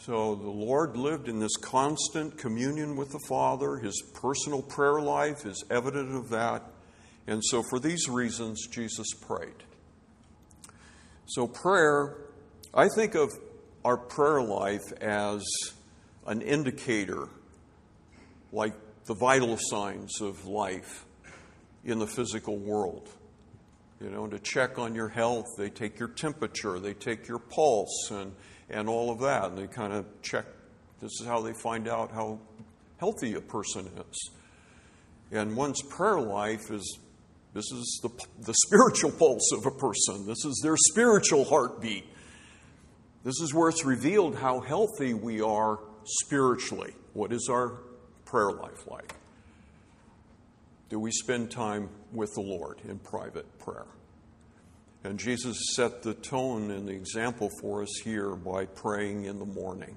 So 0.00 0.34
the 0.34 0.48
Lord 0.48 0.96
lived 0.96 1.28
in 1.28 1.38
this 1.38 1.56
constant 1.56 2.38
communion 2.38 2.96
with 2.96 3.10
the 3.10 3.20
Father. 3.28 3.76
His 3.76 4.02
personal 4.14 4.62
prayer 4.62 5.00
life 5.00 5.44
is 5.44 5.64
evident 5.70 6.16
of 6.16 6.30
that. 6.30 6.62
And 7.26 7.44
so, 7.44 7.62
for 7.68 7.78
these 7.78 8.08
reasons, 8.08 8.66
Jesus 8.68 9.08
prayed. 9.20 9.64
So, 11.26 11.46
prayer, 11.46 12.16
I 12.72 12.88
think 12.88 13.14
of 13.14 13.30
our 13.84 13.98
prayer 13.98 14.40
life 14.40 14.90
as 15.02 15.44
an 16.26 16.40
indicator, 16.40 17.28
like 18.50 18.72
the 19.08 19.14
vital 19.14 19.56
signs 19.58 20.20
of 20.20 20.46
life 20.46 21.06
in 21.84 21.98
the 21.98 22.06
physical 22.06 22.58
world. 22.58 23.08
You 24.00 24.10
know, 24.10 24.26
to 24.28 24.38
check 24.38 24.78
on 24.78 24.94
your 24.94 25.08
health, 25.08 25.46
they 25.56 25.70
take 25.70 25.98
your 25.98 26.10
temperature, 26.10 26.78
they 26.78 26.92
take 26.92 27.26
your 27.26 27.38
pulse, 27.38 28.10
and 28.10 28.32
and 28.70 28.86
all 28.86 29.10
of 29.10 29.20
that. 29.20 29.46
And 29.46 29.58
they 29.58 29.66
kind 29.66 29.94
of 29.94 30.04
check, 30.22 30.44
this 31.00 31.10
is 31.20 31.26
how 31.26 31.40
they 31.40 31.54
find 31.54 31.88
out 31.88 32.12
how 32.12 32.38
healthy 32.98 33.34
a 33.34 33.40
person 33.40 33.86
is. 33.86 34.30
And 35.32 35.56
one's 35.56 35.80
prayer 35.82 36.20
life 36.20 36.70
is 36.70 36.98
this 37.54 37.72
is 37.72 38.00
the, 38.02 38.10
the 38.44 38.54
spiritual 38.66 39.10
pulse 39.12 39.52
of 39.52 39.64
a 39.64 39.70
person, 39.70 40.26
this 40.26 40.44
is 40.44 40.60
their 40.62 40.76
spiritual 40.76 41.44
heartbeat. 41.44 42.04
This 43.24 43.40
is 43.40 43.52
where 43.52 43.70
it's 43.70 43.84
revealed 43.86 44.36
how 44.36 44.60
healthy 44.60 45.12
we 45.12 45.40
are 45.40 45.80
spiritually. 46.04 46.92
What 47.14 47.32
is 47.32 47.48
our 47.50 47.80
prayer 48.28 48.50
life 48.50 48.86
like? 48.86 49.14
Do 50.90 51.00
we 51.00 51.10
spend 51.10 51.50
time 51.50 51.88
with 52.12 52.34
the 52.34 52.42
Lord 52.42 52.80
in 52.86 52.98
private 52.98 53.58
prayer? 53.58 53.86
And 55.02 55.18
Jesus 55.18 55.58
set 55.74 56.02
the 56.02 56.14
tone 56.14 56.70
and 56.70 56.86
the 56.86 56.92
example 56.92 57.50
for 57.60 57.82
us 57.82 58.00
here 58.04 58.34
by 58.34 58.66
praying 58.66 59.24
in 59.24 59.38
the 59.38 59.46
morning. 59.46 59.96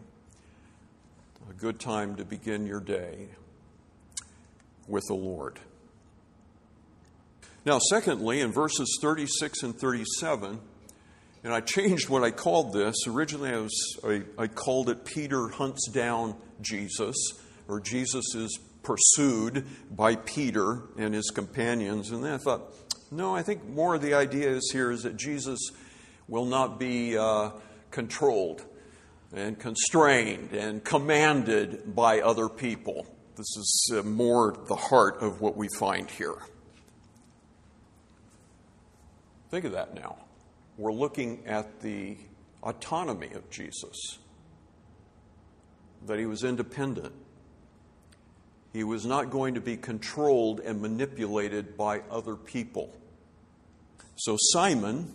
A 1.50 1.54
good 1.54 1.80
time 1.80 2.16
to 2.16 2.26
begin 2.26 2.66
your 2.66 2.80
day 2.80 3.28
with 4.88 5.04
the 5.08 5.16
Lord. 5.16 5.60
Now, 7.66 7.80
secondly, 7.90 8.40
in 8.40 8.52
verses 8.52 8.98
36 9.02 9.64
and 9.64 9.78
37, 9.78 10.60
and 11.44 11.54
I 11.54 11.60
changed 11.60 12.08
what 12.08 12.24
I 12.24 12.32
called 12.32 12.74
this. 12.74 12.96
Originally, 13.08 13.50
I, 13.50 13.58
was, 13.58 14.00
I, 14.04 14.22
I 14.38 14.48
called 14.48 14.90
it 14.90 15.04
Peter 15.04 15.50
hunts 15.50 15.90
down 15.90 16.36
Jesus, 16.62 17.16
or 17.68 17.80
Jesus 17.80 18.36
is 18.36 18.60
pursued 18.84 19.65
by 19.89 20.15
Peter 20.15 20.82
and 20.98 21.13
his 21.13 21.30
companions. 21.30 22.12
And 22.12 22.24
then 22.24 22.34
I 22.34 22.38
thought, 22.38 22.62
no, 23.12 23.36
I 23.36 23.44
think 23.44 23.68
more 23.68 23.96
of 23.96 24.01
the 24.01 24.13
idea 24.13 24.50
is 24.50 24.70
here 24.72 24.91
is 24.91 25.03
that 25.03 25.18
Jesus 25.18 25.60
will 26.27 26.46
not 26.46 26.80
be 26.80 27.18
uh, 27.18 27.51
controlled 27.91 28.65
and 29.34 29.60
constrained 29.60 30.53
and 30.53 30.84
commanded 30.84 31.96
by 31.96 32.22
other 32.22 32.50
people. 32.50 33.06
This 33.36 33.58
is 33.58 33.94
uh, 33.96 34.03
more 34.03 34.56
the 34.68 34.75
heart 34.75 35.22
of 35.22 35.41
what 35.41 35.56
we 35.56 35.68
find 35.77 36.10
here. 36.10 36.36
Think 39.50 39.65
of 39.65 39.74
that 39.74 39.94
now. 39.94 40.18
We're 40.77 40.94
looking 40.94 41.46
at 41.46 41.82
the 41.82 42.18
autonomy 42.63 43.32
of 43.34 43.50
Jesus, 43.50 44.20
that 46.06 46.20
he 46.20 46.25
was 46.25 46.44
independent. 46.44 47.13
He 48.74 48.84
was 48.84 49.06
not 49.06 49.30
going 49.30 49.56
to 49.56 49.62
be 49.62 49.75
controlled 49.75 50.62
and 50.62 50.82
manipulated 50.82 51.78
by 51.78 52.01
other 52.10 52.36
people. 52.36 52.94
So 54.16 54.38
Simon, 54.40 55.13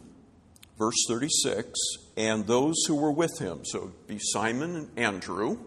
verse 0.78 1.06
36, 1.08 1.78
and 2.16 2.46
those 2.46 2.74
who 2.86 2.96
were 2.96 3.12
with 3.12 3.38
him, 3.38 3.64
so 3.64 3.92
be 4.06 4.18
Simon 4.20 4.76
and 4.76 4.98
Andrew, 4.98 5.58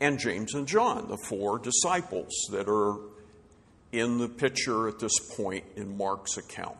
and 0.00 0.18
James 0.18 0.54
and 0.54 0.66
John, 0.66 1.08
the 1.08 1.18
four 1.28 1.58
disciples 1.60 2.32
that 2.50 2.68
are 2.68 2.96
in 3.92 4.18
the 4.18 4.28
picture 4.28 4.88
at 4.88 4.98
this 4.98 5.12
point 5.36 5.64
in 5.76 5.96
Mark's 5.96 6.38
account. 6.38 6.76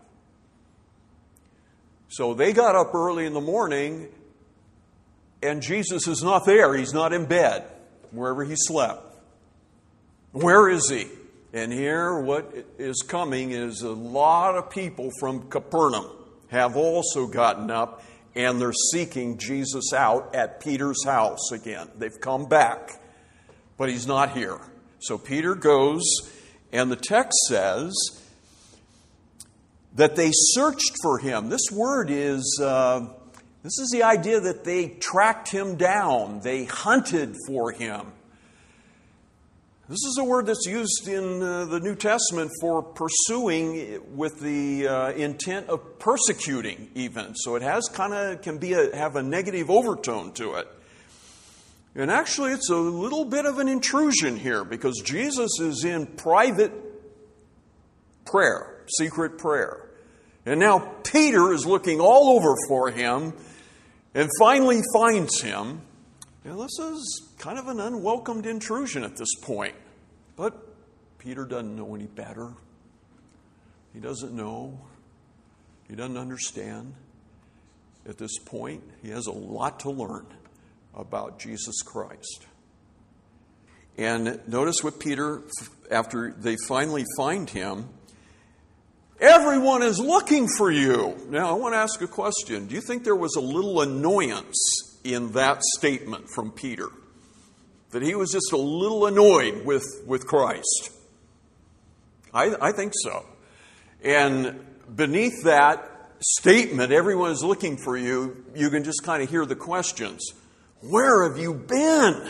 So 2.09 2.35
they 2.35 2.53
got 2.53 2.75
up 2.75 2.95
early 2.95 3.27
in 3.27 3.33
the 3.33 3.41
morning, 3.41 4.09
and 5.43 5.63
Jesus 5.63 6.09
is 6.09 6.23
not 6.23 6.45
there. 6.47 6.75
He's 6.75 6.93
not 6.93 7.13
in 7.13 7.27
bed. 7.27 7.65
wherever 8.11 8.45
he 8.45 8.55
slept. 8.57 9.12
Where 10.33 10.69
is 10.69 10.89
he? 10.91 11.09
And 11.53 11.73
here, 11.73 12.19
what 12.19 12.55
is 12.79 13.03
coming 13.07 13.51
is 13.51 13.83
a 13.83 13.91
lot 13.93 14.57
of 14.57 14.71
people 14.71 15.11
from 15.21 15.51
Capernaum 15.51 16.11
have 16.49 16.77
also 16.77 17.27
gotten 17.27 17.71
up 17.71 18.03
and 18.35 18.59
they're 18.59 18.73
seeking 18.93 19.37
Jesus 19.37 19.93
out 19.93 20.35
at 20.35 20.61
Peter's 20.61 21.05
house 21.05 21.53
again. 21.53 21.89
They've 21.99 22.19
come 22.19 22.47
back, 22.47 22.93
but 23.77 23.91
he's 23.91 24.07
not 24.07 24.33
here. 24.33 24.59
So 25.01 25.19
Peter 25.19 25.55
goes, 25.55 26.03
and 26.73 26.91
the 26.91 26.97
text 26.97 27.39
says 27.49 27.93
that 29.95 30.17
they 30.17 30.31
searched 30.33 30.97
for 31.03 31.19
him. 31.19 31.51
This 31.51 31.71
word 31.71 32.11
is. 32.11 32.61
Uh, 32.63 33.09
this 33.63 33.79
is 33.79 33.91
the 33.93 34.03
idea 34.03 34.41
that 34.41 34.65
they 34.65 34.89
tracked 34.89 35.49
him 35.49 35.77
down, 35.77 36.41
they 36.41 36.65
hunted 36.65 37.37
for 37.47 37.71
him. 37.71 38.13
This 39.89 39.99
is 40.05 40.17
a 40.21 40.25
word 40.25 40.47
that's 40.47 40.65
used 40.65 41.09
in 41.09 41.43
uh, 41.43 41.65
the 41.65 41.81
New 41.81 41.97
Testament 41.97 42.53
for 42.61 42.85
pursuing 42.85 44.01
with 44.17 44.39
the 44.39 44.87
uh, 44.87 45.11
intent 45.11 45.69
of 45.69 45.99
persecuting, 45.99 46.89
even. 46.95 47.35
So 47.35 47.57
it 47.57 47.63
has 47.63 47.89
kind 47.93 48.15
of 48.15 48.43
can 48.43 48.59
be 48.59 48.75
a, 48.75 48.95
have 48.95 49.17
a 49.17 49.25
negative 49.25 49.71
overtone 49.71 50.35
to 50.35 50.55
it. 50.55 50.69
And 51.97 52.13
actually, 52.13 52.53
it's 52.53 52.71
a 52.71 52.77
little 52.77 53.25
bit 53.25 53.45
of 53.45 53.59
an 53.59 53.67
intrusion 53.67 54.37
here 54.37 54.63
because 54.63 55.03
Jesus 55.05 55.51
is 55.61 55.85
in 55.85 56.07
private 56.07 56.73
prayer, 58.25 58.85
secret 58.87 59.37
prayer. 59.37 59.91
And 60.47 60.61
now 60.61 60.93
Peter 61.03 61.53
is 61.53 61.67
looking 61.67 62.01
all 62.01 62.37
over 62.37 62.55
for 62.69 62.93
him 62.93 63.33
and 64.15 64.31
finally 64.39 64.81
finds 64.95 65.41
him. 65.41 65.83
Now, 66.45 66.57
this 66.57 66.79
is 66.79 67.32
kind 67.43 67.59
of 67.59 67.67
an 67.67 67.81
unwelcomed 67.81 68.47
intrusion 68.47 69.03
at 69.03 69.17
this 69.17 69.35
point. 69.35 69.75
But 70.37 70.57
Peter 71.19 71.45
doesn't 71.45 71.75
know 71.75 71.93
any 71.97 72.07
better. 72.07 72.53
He 73.93 73.99
doesn't 73.99 74.33
know. 74.33 74.79
He 75.89 75.97
doesn't 75.97 76.17
understand. 76.17 76.95
At 78.09 78.17
this 78.17 78.39
point, 78.39 78.85
he 79.03 79.11
has 79.11 79.27
a 79.27 79.33
lot 79.33 79.81
to 79.81 79.91
learn 79.91 80.25
about 80.95 81.41
Jesus 81.41 81.83
Christ. 81.83 82.47
And 83.99 84.41
notice 84.47 84.77
what 84.85 85.01
Peter, 85.01 85.43
after 85.91 86.33
they 86.39 86.57
finally 86.69 87.05
find 87.17 87.51
him, 87.51 87.89
Everyone 89.21 89.83
is 89.83 90.01
looking 90.01 90.49
for 90.49 90.69
you. 90.73 91.17
Now, 91.29 91.51
I 91.51 91.53
want 91.53 91.75
to 91.75 91.79
ask 91.79 92.03
a 92.03 92.09
question. 92.09 92.67
Do 92.67 92.75
you 92.75 92.81
think 92.81 93.05
there 93.05 93.15
was 93.15 93.37
a 93.37 93.41
little 93.41 93.81
annoyance 93.81 94.99
in 95.05 95.31
that 95.33 95.63
statement 95.63 96.27
from 96.35 96.51
Peter? 96.51 96.89
That 97.93 98.03
he 98.03 98.15
was 98.15 98.33
just 98.33 98.53
a 98.53 98.57
little 98.57 99.07
annoyed 99.07 99.65
with, 99.65 99.85
with 100.07 100.27
Christ? 100.27 100.91
I, 102.35 102.55
I 102.61 102.73
think 102.73 102.93
so. 102.95 103.27
And 104.03 104.65
beneath 104.95 105.45
that 105.45 105.89
statement, 106.21 106.93
everyone 106.93 107.31
is 107.31 107.45
looking 107.45 107.77
for 107.77 107.97
you, 107.97 108.45
you 108.55 108.71
can 108.71 108.85
just 108.85 109.03
kind 109.03 109.23
of 109.23 109.31
hear 109.31 109.47
the 109.47 109.57
questions 109.57 110.33
Where 110.81 111.29
have 111.29 111.39
you 111.39 111.55
been? 111.55 112.29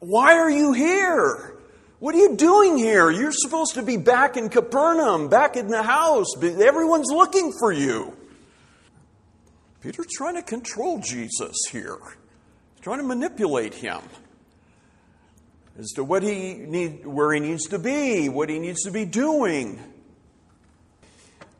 Why 0.00 0.38
are 0.38 0.50
you 0.50 0.72
here? 0.72 1.56
What 2.00 2.16
are 2.16 2.18
you 2.18 2.36
doing 2.36 2.78
here? 2.78 3.10
You're 3.10 3.30
supposed 3.30 3.74
to 3.74 3.82
be 3.82 3.96
back 3.96 4.36
in 4.36 4.48
Capernaum, 4.48 5.28
back 5.28 5.56
in 5.56 5.68
the 5.68 5.84
house. 5.84 6.26
Everyone's 6.42 7.12
looking 7.12 7.52
for 7.52 7.70
you. 7.70 8.16
Peter's 9.80 10.08
trying 10.12 10.34
to 10.34 10.42
control 10.42 10.98
Jesus 10.98 11.56
here, 11.70 11.98
He's 12.74 12.82
trying 12.82 12.98
to 12.98 13.04
manipulate 13.04 13.74
him 13.74 14.00
as 15.78 15.90
to 15.92 16.04
what 16.04 16.22
he 16.22 16.54
need, 16.54 17.06
where 17.06 17.32
he 17.32 17.40
needs 17.40 17.66
to 17.68 17.78
be, 17.78 18.28
what 18.28 18.48
he 18.48 18.58
needs 18.58 18.82
to 18.82 18.90
be 18.90 19.04
doing. 19.04 19.80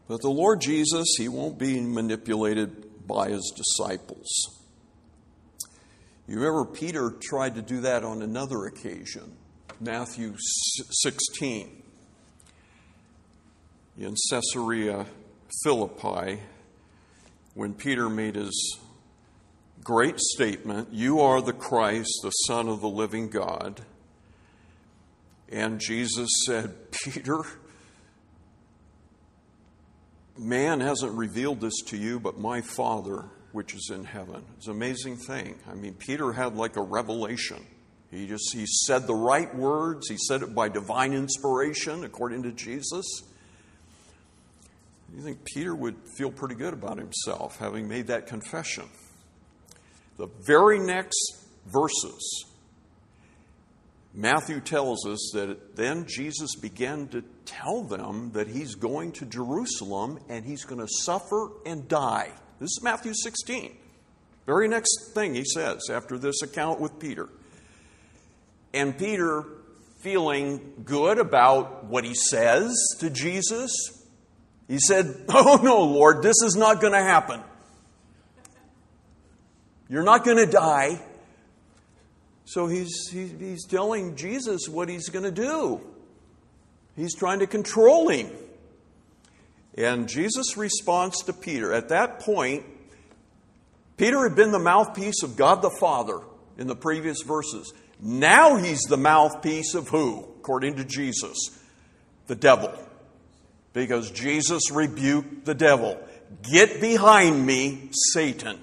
But 0.09 0.21
the 0.21 0.31
Lord 0.31 0.61
Jesus, 0.61 1.15
he 1.17 1.29
won't 1.29 1.59
be 1.59 1.81
manipulated 1.81 3.07
by 3.07 3.31
his 3.31 3.53
disciples. 3.57 4.29
You 6.29 6.37
remember 6.37 6.65
Peter 6.65 7.13
tried 7.23 7.55
to 7.57 7.63
do 7.63 7.81
that 7.81 8.05
on 8.05 8.23
another 8.23 8.67
occasion. 8.67 9.37
Matthew 9.81 10.35
16. 10.39 11.83
In 13.99 14.15
Caesarea 14.31 15.07
Philippi, 15.63 16.41
when 17.55 17.75
Peter 17.75 18.09
made 18.09 18.37
his 18.37 18.79
great 19.83 20.19
statement, 20.19 20.89
You 20.93 21.21
are 21.21 21.43
the 21.43 21.53
Christ, 21.53 22.21
the 22.23 22.31
Son 22.31 22.69
of 22.69 22.81
the 22.81 22.89
living 22.89 23.29
God. 23.29 23.83
And 25.53 25.79
Jesus 25.79 26.31
said, 26.47 26.91
Peter, 26.91 27.45
man 30.39 30.81
hasn't 30.81 31.13
revealed 31.13 31.61
this 31.61 31.79
to 31.89 31.97
you, 31.97 32.19
but 32.19 32.39
my 32.39 32.63
Father, 32.63 33.27
which 33.53 33.75
is 33.75 33.91
in 33.95 34.05
heaven. 34.05 34.43
It's 34.57 34.67
an 34.67 34.73
amazing 34.73 35.19
thing. 35.19 35.59
I 35.71 35.75
mean, 35.75 35.93
Peter 35.95 36.33
had 36.33 36.57
like 36.57 36.77
a 36.77 36.83
revelation. 36.83 37.67
He 38.11 38.27
just 38.27 38.53
he 38.55 38.67
said 38.67 39.07
the 39.07 39.15
right 39.15 39.55
words. 39.55 40.09
He 40.09 40.17
said 40.17 40.43
it 40.43 40.55
by 40.55 40.69
divine 40.69 41.13
inspiration, 41.13 42.05
according 42.05 42.45
to 42.45 42.53
Jesus. 42.53 43.07
You 45.15 45.23
think 45.23 45.45
Peter 45.45 45.75
would 45.75 45.97
feel 46.17 46.31
pretty 46.31 46.55
good 46.55 46.73
about 46.73 46.97
himself 46.97 47.59
having 47.59 47.87
made 47.87 48.07
that 48.07 48.27
confession. 48.27 48.85
The 50.17 50.29
very 50.47 50.79
next 50.79 51.47
verses, 51.67 52.47
Matthew 54.15 54.61
tells 54.61 55.07
us 55.07 55.31
that 55.33 55.75
then 55.75 56.05
Jesus 56.07 56.55
began 56.57 57.09
to 57.09 57.25
tell 57.47 57.83
them 57.83 58.33
that 58.33 58.47
he's 58.47 58.75
going 58.75 59.13
to 59.13 59.25
Jerusalem 59.25 60.19
and 60.29 60.45
he's 60.45 60.65
going 60.65 60.81
to 60.81 60.89
suffer 60.89 61.51
and 61.65 61.89
die. 61.89 62.31
This 62.61 62.69
is 62.69 62.81
Matthew 62.83 63.15
16. 63.15 63.75
Very 64.45 64.69
next 64.69 65.13
thing 65.15 65.35
he 65.35 65.45
says 65.45 65.89
after 65.91 66.19
this 66.19 66.43
account 66.43 66.79
with 66.79 66.99
Peter. 66.99 67.29
And 68.75 68.97
Peter, 68.97 69.45
feeling 70.03 70.83
good 70.85 71.19
about 71.19 71.85
what 71.85 72.05
he 72.05 72.15
says 72.15 72.75
to 73.01 73.09
Jesus, 73.09 73.73
he 74.69 74.79
said, 74.79 75.25
Oh 75.29 75.59
no, 75.63 75.85
Lord, 75.85 76.23
this 76.23 76.37
is 76.45 76.55
not 76.55 76.81
going 76.81 76.93
to 76.93 77.03
happen. 77.03 77.41
You're 79.89 80.03
not 80.03 80.25
going 80.25 80.39
to 80.39 80.47
die. 80.47 81.01
So 82.53 82.67
he's, 82.67 83.09
he's 83.11 83.65
telling 83.65 84.15
Jesus 84.15 84.69
what 84.69 84.91
he's 84.91 85.09
going 85.09 85.25
to 85.25 85.31
do. 85.31 85.81
He's 86.95 87.15
trying 87.15 87.39
to 87.39 87.47
control 87.47 88.11
him. 88.11 88.31
And 89.75 90.07
Jesus' 90.07 90.59
response 90.59 91.23
to 91.23 91.33
Peter, 91.33 91.73
at 91.73 91.89
that 91.89 92.21
point, 92.21 92.67
Peter 93.97 94.23
had 94.25 94.37
been 94.37 94.53
the 94.53 94.59
mouthpiece 94.59 95.23
of 95.23 95.35
God 95.35 95.63
the 95.63 95.71
Father 95.71 96.21
in 96.59 96.67
the 96.67 96.77
previous 96.77 97.23
verses. 97.23 97.73
Now 97.99 98.57
he's 98.57 98.83
the 98.83 98.99
mouthpiece 98.99 99.75
of 99.75 99.89
who? 99.89 100.19
According 100.41 100.77
to 100.77 100.85
Jesus, 100.85 101.59
the 102.27 102.37
devil. 102.37 102.71
Because 103.73 104.11
Jesus 104.11 104.71
rebuked 104.71 105.47
the 105.47 105.55
devil. 105.55 105.99
Get 106.43 106.83
behind 106.83 107.47
me, 107.47 107.89
Satan. 108.13 108.59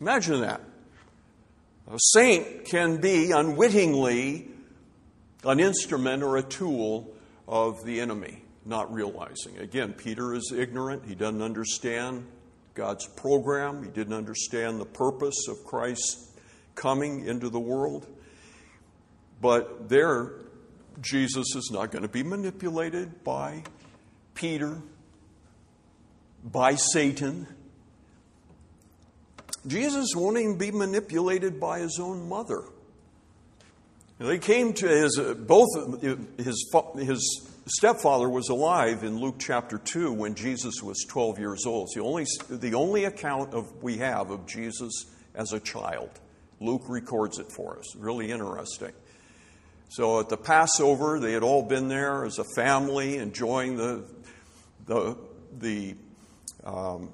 Imagine 0.00 0.40
that. 0.40 0.60
A 1.90 1.98
saint 1.98 2.64
can 2.64 3.00
be 3.00 3.32
unwittingly 3.32 4.48
an 5.44 5.60
instrument 5.60 6.22
or 6.22 6.36
a 6.36 6.42
tool 6.42 7.12
of 7.48 7.84
the 7.84 8.00
enemy, 8.00 8.42
not 8.64 8.92
realizing. 8.92 9.58
Again, 9.58 9.92
Peter 9.92 10.34
is 10.34 10.52
ignorant. 10.56 11.04
He 11.06 11.14
doesn't 11.14 11.42
understand 11.42 12.26
God's 12.74 13.06
program, 13.06 13.84
he 13.84 13.90
didn't 13.90 14.14
understand 14.14 14.80
the 14.80 14.86
purpose 14.86 15.46
of 15.48 15.62
Christ's 15.64 16.32
coming 16.74 17.26
into 17.26 17.50
the 17.50 17.60
world. 17.60 18.06
But 19.42 19.90
there, 19.90 20.32
Jesus 21.00 21.54
is 21.54 21.70
not 21.70 21.90
going 21.90 22.02
to 22.02 22.08
be 22.08 22.22
manipulated 22.22 23.22
by 23.24 23.64
Peter, 24.34 24.80
by 26.44 26.76
Satan. 26.76 27.46
Jesus 29.66 30.08
won't 30.14 30.38
even 30.38 30.58
be 30.58 30.70
manipulated 30.70 31.60
by 31.60 31.80
his 31.80 31.98
own 32.00 32.28
mother. 32.28 32.62
They 34.18 34.38
came 34.38 34.72
to 34.74 34.88
his, 34.88 35.18
both 35.18 35.68
his, 36.38 36.72
his 37.06 37.48
stepfather 37.66 38.28
was 38.28 38.48
alive 38.48 39.02
in 39.02 39.18
Luke 39.18 39.36
chapter 39.38 39.78
2 39.78 40.12
when 40.12 40.34
Jesus 40.34 40.82
was 40.82 41.04
12 41.08 41.38
years 41.38 41.66
old. 41.66 41.88
It's 41.88 41.94
the 41.94 42.02
only, 42.02 42.26
the 42.48 42.74
only 42.74 43.04
account 43.04 43.54
of, 43.54 43.82
we 43.82 43.98
have 43.98 44.30
of 44.30 44.46
Jesus 44.46 45.06
as 45.34 45.52
a 45.52 45.60
child. 45.60 46.10
Luke 46.60 46.84
records 46.88 47.38
it 47.38 47.50
for 47.50 47.78
us. 47.78 47.96
Really 47.96 48.30
interesting. 48.30 48.92
So 49.88 50.20
at 50.20 50.28
the 50.28 50.36
Passover, 50.36 51.20
they 51.20 51.32
had 51.32 51.42
all 51.42 51.62
been 51.62 51.88
there 51.88 52.24
as 52.24 52.38
a 52.38 52.44
family, 52.56 53.18
enjoying 53.18 53.76
the, 53.76 54.04
the, 54.86 55.16
the 55.58 55.96
um, 56.64 57.12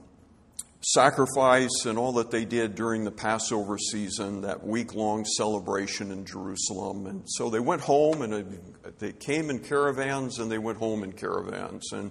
sacrifice 0.88 1.84
and 1.84 1.98
all 1.98 2.12
that 2.12 2.30
they 2.30 2.46
did 2.46 2.74
during 2.74 3.04
the 3.04 3.10
Passover 3.10 3.76
season, 3.76 4.40
that 4.40 4.66
week 4.66 4.94
long 4.94 5.22
celebration 5.26 6.10
in 6.10 6.24
Jerusalem. 6.24 7.06
And 7.06 7.24
so 7.26 7.50
they 7.50 7.60
went 7.60 7.82
home 7.82 8.22
and 8.22 8.58
they 8.98 9.12
came 9.12 9.50
in 9.50 9.58
caravans 9.58 10.38
and 10.38 10.50
they 10.50 10.56
went 10.56 10.78
home 10.78 11.02
in 11.02 11.12
caravans. 11.12 11.92
And 11.92 12.10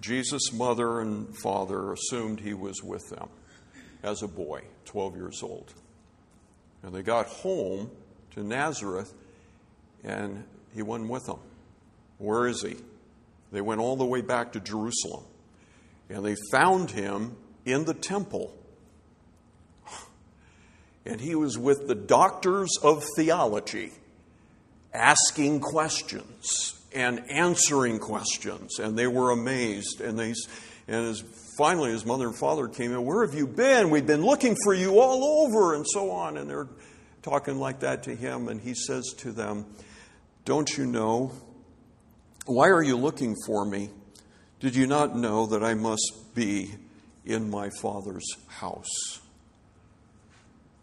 Jesus' 0.00 0.52
mother 0.52 1.00
and 1.00 1.34
father 1.38 1.94
assumed 1.94 2.40
he 2.40 2.52
was 2.52 2.82
with 2.82 3.08
them 3.08 3.30
as 4.02 4.22
a 4.22 4.28
boy, 4.28 4.64
12 4.84 5.16
years 5.16 5.42
old. 5.42 5.72
And 6.82 6.94
they 6.94 7.02
got 7.02 7.26
home 7.26 7.90
to 8.32 8.42
Nazareth 8.42 9.14
and 10.04 10.44
he 10.74 10.82
wasn't 10.82 11.08
with 11.08 11.24
them. 11.24 11.40
Where 12.18 12.46
is 12.46 12.60
he? 12.60 12.76
They 13.50 13.62
went 13.62 13.80
all 13.80 13.96
the 13.96 14.04
way 14.04 14.20
back 14.20 14.52
to 14.52 14.60
Jerusalem 14.60 15.24
and 16.10 16.22
they 16.22 16.36
found 16.52 16.90
him 16.90 17.36
in 17.64 17.84
the 17.84 17.94
temple. 17.94 18.54
And 21.06 21.20
he 21.20 21.34
was 21.34 21.58
with 21.58 21.88
the 21.88 21.94
doctors 21.94 22.70
of 22.82 23.04
theology, 23.16 23.92
asking 24.92 25.60
questions 25.60 26.78
and 26.94 27.22
answering 27.30 27.98
questions. 27.98 28.78
And 28.78 28.98
they 28.98 29.06
were 29.06 29.30
amazed. 29.30 30.00
And, 30.00 30.18
they, 30.18 30.34
and 30.86 31.06
as, 31.06 31.22
finally, 31.56 31.90
his 31.90 32.04
mother 32.04 32.26
and 32.26 32.36
father 32.36 32.68
came 32.68 32.92
in, 32.92 33.04
Where 33.04 33.24
have 33.24 33.34
you 33.34 33.46
been? 33.46 33.90
We've 33.90 34.06
been 34.06 34.24
looking 34.24 34.56
for 34.62 34.74
you 34.74 35.00
all 35.00 35.44
over, 35.44 35.74
and 35.74 35.86
so 35.88 36.10
on. 36.10 36.36
And 36.36 36.50
they're 36.50 36.68
talking 37.22 37.58
like 37.58 37.80
that 37.80 38.02
to 38.04 38.14
him. 38.14 38.48
And 38.48 38.60
he 38.60 38.74
says 38.74 39.14
to 39.18 39.32
them, 39.32 39.66
Don't 40.44 40.76
you 40.76 40.86
know? 40.86 41.32
Why 42.46 42.68
are 42.68 42.82
you 42.82 42.96
looking 42.96 43.36
for 43.46 43.64
me? 43.64 43.90
Did 44.60 44.74
you 44.74 44.86
not 44.86 45.16
know 45.16 45.46
that 45.46 45.62
I 45.62 45.74
must 45.74 46.34
be 46.34 46.74
in 47.24 47.50
my 47.50 47.70
Father's 47.80 48.26
house. 48.48 49.20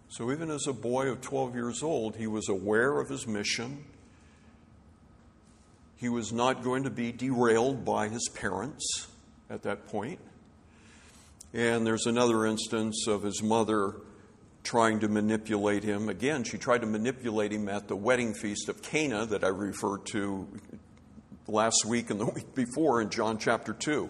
So, 0.09 0.31
even 0.31 0.49
as 0.49 0.67
a 0.67 0.73
boy 0.73 1.09
of 1.09 1.21
12 1.21 1.55
years 1.55 1.83
old, 1.83 2.15
he 2.15 2.27
was 2.27 2.49
aware 2.49 2.99
of 2.99 3.09
his 3.09 3.27
mission. 3.27 3.85
He 5.97 6.09
was 6.09 6.31
not 6.31 6.63
going 6.63 6.83
to 6.83 6.89
be 6.89 7.11
derailed 7.11 7.83
by 7.83 8.07
his 8.07 8.29
parents 8.29 9.07
at 9.49 9.63
that 9.63 9.87
point. 9.87 10.19
And 11.53 11.85
there's 11.85 12.05
another 12.05 12.45
instance 12.45 13.07
of 13.07 13.23
his 13.23 13.41
mother 13.41 13.95
trying 14.63 14.99
to 14.99 15.07
manipulate 15.07 15.83
him. 15.83 16.09
Again, 16.09 16.43
she 16.43 16.57
tried 16.57 16.81
to 16.81 16.87
manipulate 16.87 17.51
him 17.51 17.69
at 17.69 17.87
the 17.87 17.95
wedding 17.95 18.33
feast 18.33 18.69
of 18.69 18.81
Cana 18.81 19.25
that 19.27 19.43
I 19.43 19.47
referred 19.47 20.05
to 20.07 20.47
last 21.47 21.85
week 21.85 22.09
and 22.09 22.19
the 22.19 22.25
week 22.35 22.53
before 22.53 23.01
in 23.01 23.09
John 23.09 23.37
chapter 23.37 23.73
2. 23.73 24.09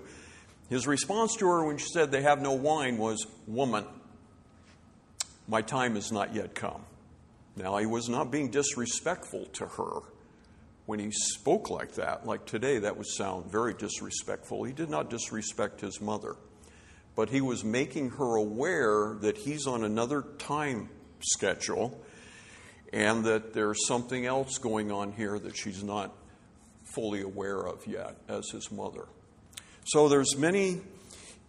His 0.69 0.85
response 0.85 1.35
to 1.37 1.47
her 1.47 1.65
when 1.65 1.77
she 1.77 1.87
said 1.87 2.11
they 2.11 2.23
have 2.23 2.41
no 2.41 2.53
wine 2.53 2.97
was, 2.97 3.25
Woman, 3.47 3.85
my 5.47 5.61
time 5.61 5.95
has 5.95 6.11
not 6.11 6.35
yet 6.35 6.53
come. 6.55 6.81
Now, 7.55 7.77
he 7.77 7.85
was 7.85 8.09
not 8.09 8.31
being 8.31 8.51
disrespectful 8.51 9.45
to 9.53 9.65
her 9.65 10.01
when 10.85 10.99
he 10.99 11.11
spoke 11.11 11.69
like 11.69 11.93
that. 11.95 12.25
Like 12.25 12.45
today, 12.45 12.79
that 12.79 12.97
would 12.97 13.07
sound 13.07 13.51
very 13.51 13.73
disrespectful. 13.73 14.63
He 14.63 14.73
did 14.73 14.89
not 14.89 15.09
disrespect 15.09 15.81
his 15.81 16.01
mother, 16.01 16.35
but 17.15 17.29
he 17.29 17.41
was 17.41 17.63
making 17.63 18.11
her 18.11 18.35
aware 18.35 19.15
that 19.21 19.37
he's 19.37 19.67
on 19.67 19.83
another 19.83 20.23
time 20.37 20.89
schedule 21.19 21.99
and 22.93 23.25
that 23.25 23.53
there's 23.53 23.87
something 23.87 24.25
else 24.25 24.57
going 24.57 24.91
on 24.91 25.11
here 25.11 25.39
that 25.39 25.57
she's 25.57 25.83
not 25.83 26.13
fully 26.83 27.21
aware 27.21 27.59
of 27.59 27.85
yet 27.87 28.17
as 28.27 28.49
his 28.51 28.71
mother. 28.71 29.07
So 29.87 30.09
there's 30.09 30.35
many 30.35 30.81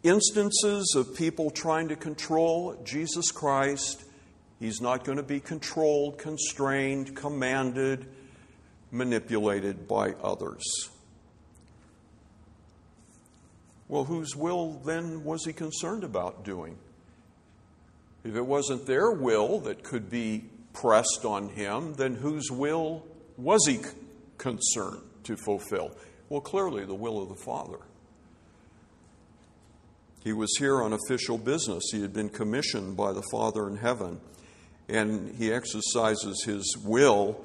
instances 0.04 0.94
of 0.94 1.16
people 1.16 1.50
trying 1.50 1.88
to 1.88 1.96
control 1.96 2.80
Jesus 2.84 3.32
Christ. 3.32 4.04
He's 4.60 4.80
not 4.80 5.02
going 5.02 5.16
to 5.16 5.24
be 5.24 5.40
controlled, 5.40 6.18
constrained, 6.18 7.16
commanded, 7.16 8.06
manipulated 8.92 9.88
by 9.88 10.12
others. 10.22 10.62
Well, 13.88 14.04
whose 14.04 14.36
will 14.36 14.74
then 14.84 15.24
was 15.24 15.44
he 15.44 15.52
concerned 15.52 16.04
about 16.04 16.44
doing? 16.44 16.78
If 18.22 18.36
it 18.36 18.46
wasn't 18.46 18.86
their 18.86 19.10
will 19.10 19.58
that 19.60 19.82
could 19.82 20.10
be 20.10 20.44
pressed 20.72 21.24
on 21.24 21.48
him, 21.48 21.94
then 21.94 22.14
whose 22.14 22.52
will 22.52 23.04
was 23.36 23.66
he 23.66 23.80
concerned 24.36 25.02
to 25.24 25.36
fulfill? 25.36 25.90
Well, 26.28 26.40
clearly 26.40 26.84
the 26.84 26.94
will 26.94 27.20
of 27.20 27.30
the 27.30 27.34
Father. 27.34 27.78
He 30.28 30.34
was 30.34 30.54
here 30.58 30.82
on 30.82 30.92
official 30.92 31.38
business. 31.38 31.84
He 31.90 32.02
had 32.02 32.12
been 32.12 32.28
commissioned 32.28 32.98
by 32.98 33.14
the 33.14 33.22
Father 33.32 33.66
in 33.66 33.78
heaven, 33.78 34.20
and 34.86 35.34
he 35.36 35.50
exercises 35.50 36.44
his 36.44 36.76
will 36.84 37.42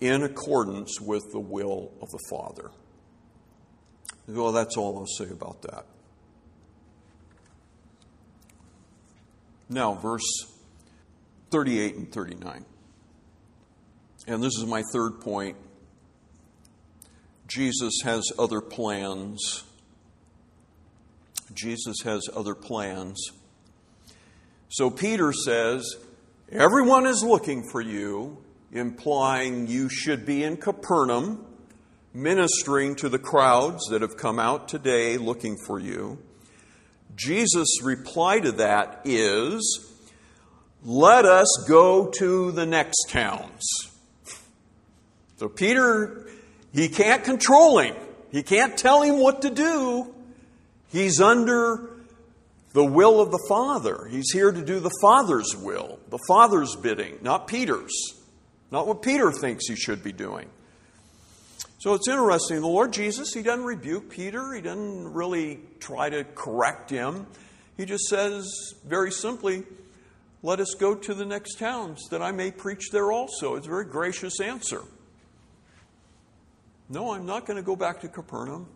in 0.00 0.22
accordance 0.22 1.00
with 1.00 1.24
the 1.32 1.40
will 1.40 1.90
of 2.00 2.08
the 2.08 2.20
Father. 2.30 2.70
Well, 4.28 4.52
that's 4.52 4.76
all 4.76 4.96
I'll 4.96 5.26
say 5.26 5.32
about 5.32 5.62
that. 5.62 5.86
Now, 9.68 9.94
verse 9.94 10.22
38 11.50 11.96
and 11.96 12.12
39. 12.12 12.64
And 14.28 14.40
this 14.40 14.56
is 14.56 14.66
my 14.66 14.84
third 14.92 15.20
point. 15.20 15.56
Jesus 17.48 17.94
has 18.04 18.22
other 18.38 18.60
plans 18.60 19.64
Jesus 21.54 21.96
has 22.04 22.28
other 22.34 22.54
plans. 22.54 23.30
So 24.68 24.90
Peter 24.90 25.32
says, 25.32 25.96
Everyone 26.52 27.06
is 27.06 27.22
looking 27.22 27.68
for 27.70 27.80
you, 27.80 28.38
implying 28.72 29.66
you 29.66 29.88
should 29.88 30.26
be 30.26 30.42
in 30.42 30.56
Capernaum, 30.56 31.44
ministering 32.12 32.96
to 32.96 33.08
the 33.08 33.18
crowds 33.18 33.86
that 33.90 34.02
have 34.02 34.16
come 34.16 34.38
out 34.38 34.68
today 34.68 35.16
looking 35.16 35.56
for 35.66 35.78
you. 35.78 36.18
Jesus' 37.14 37.82
reply 37.82 38.40
to 38.40 38.52
that 38.52 39.02
is, 39.04 39.92
Let 40.84 41.24
us 41.24 41.64
go 41.68 42.06
to 42.18 42.52
the 42.52 42.66
next 42.66 43.10
towns. 43.10 43.64
So 45.36 45.48
Peter, 45.48 46.28
he 46.72 46.88
can't 46.88 47.24
control 47.24 47.78
him. 47.78 47.96
He 48.30 48.42
can't 48.42 48.76
tell 48.76 49.02
him 49.02 49.18
what 49.18 49.42
to 49.42 49.50
do. 49.50 50.14
He's 50.90 51.20
under 51.20 51.90
the 52.72 52.84
will 52.84 53.20
of 53.20 53.30
the 53.30 53.44
Father. 53.48 54.08
He's 54.10 54.30
here 54.32 54.52
to 54.52 54.62
do 54.62 54.80
the 54.80 54.94
Father's 55.00 55.56
will, 55.56 55.98
the 56.08 56.18
Father's 56.28 56.76
bidding, 56.76 57.18
not 57.22 57.46
Peter's, 57.46 57.92
not 58.70 58.86
what 58.86 59.02
Peter 59.02 59.32
thinks 59.32 59.68
he 59.68 59.76
should 59.76 60.02
be 60.02 60.12
doing. 60.12 60.48
So 61.78 61.94
it's 61.94 62.08
interesting. 62.08 62.60
The 62.60 62.66
Lord 62.66 62.92
Jesus, 62.92 63.32
He 63.32 63.42
doesn't 63.42 63.64
rebuke 63.64 64.10
Peter, 64.10 64.52
He 64.52 64.60
doesn't 64.60 65.12
really 65.12 65.60
try 65.78 66.10
to 66.10 66.24
correct 66.24 66.90
him. 66.90 67.26
He 67.76 67.86
just 67.86 68.04
says 68.04 68.46
very 68.84 69.10
simply, 69.10 69.62
Let 70.42 70.60
us 70.60 70.74
go 70.78 70.94
to 70.94 71.14
the 71.14 71.24
next 71.24 71.58
towns 71.58 72.06
that 72.10 72.20
I 72.20 72.32
may 72.32 72.50
preach 72.50 72.90
there 72.92 73.10
also. 73.10 73.54
It's 73.54 73.66
a 73.66 73.70
very 73.70 73.86
gracious 73.86 74.40
answer. 74.40 74.82
No, 76.90 77.14
I'm 77.14 77.24
not 77.24 77.46
going 77.46 77.56
to 77.56 77.62
go 77.62 77.76
back 77.76 78.00
to 78.00 78.08
Capernaum. 78.08 78.66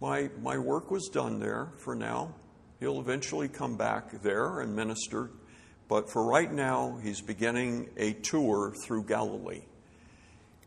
My, 0.00 0.30
my 0.42 0.58
work 0.58 0.90
was 0.90 1.08
done 1.12 1.40
there 1.40 1.72
for 1.78 1.94
now. 1.94 2.34
He'll 2.80 3.00
eventually 3.00 3.48
come 3.48 3.76
back 3.76 4.22
there 4.22 4.60
and 4.60 4.76
minister, 4.76 5.30
but 5.88 6.10
for 6.10 6.24
right 6.24 6.52
now, 6.52 6.98
he's 7.02 7.20
beginning 7.20 7.90
a 7.96 8.12
tour 8.12 8.74
through 8.84 9.04
Galilee. 9.04 9.62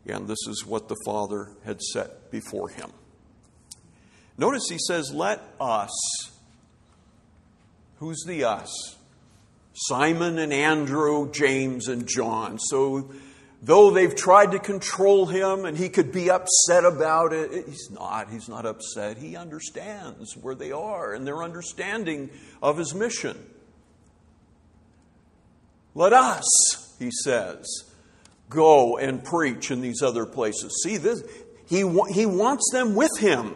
And 0.06 0.28
this 0.28 0.46
is 0.48 0.66
what 0.66 0.88
the 0.88 0.96
Father 1.06 1.52
had 1.64 1.80
set 1.80 2.30
before 2.30 2.68
him. 2.68 2.92
Notice 4.36 4.64
he 4.68 4.78
says, 4.78 5.12
Let 5.12 5.40
us. 5.60 5.90
Who's 7.98 8.24
the 8.26 8.44
us? 8.44 8.96
Simon 9.74 10.38
and 10.38 10.52
Andrew, 10.52 11.30
James 11.30 11.88
and 11.88 12.06
John. 12.06 12.58
So 12.58 13.12
though 13.62 13.90
they've 13.90 14.14
tried 14.14 14.50
to 14.52 14.58
control 14.58 15.26
him 15.26 15.64
and 15.64 15.78
he 15.78 15.88
could 15.88 16.12
be 16.12 16.28
upset 16.30 16.84
about 16.84 17.32
it, 17.32 17.66
he's 17.66 17.90
not. 17.90 18.28
He's 18.28 18.48
not 18.48 18.66
upset. 18.66 19.16
He 19.16 19.36
understands 19.36 20.36
where 20.36 20.56
they 20.56 20.72
are 20.72 21.14
and 21.14 21.26
their 21.26 21.42
understanding 21.42 22.28
of 22.60 22.76
his 22.76 22.94
mission. 22.94 23.38
Let 25.94 26.12
us, 26.12 26.96
he 26.98 27.10
says, 27.10 27.66
go 28.48 28.98
and 28.98 29.22
preach 29.22 29.70
in 29.70 29.80
these 29.80 30.02
other 30.02 30.26
places. 30.26 30.82
See, 30.82 30.96
this, 30.96 31.22
he, 31.68 31.78
he 32.12 32.26
wants 32.26 32.70
them 32.72 32.94
with 32.94 33.16
him 33.18 33.54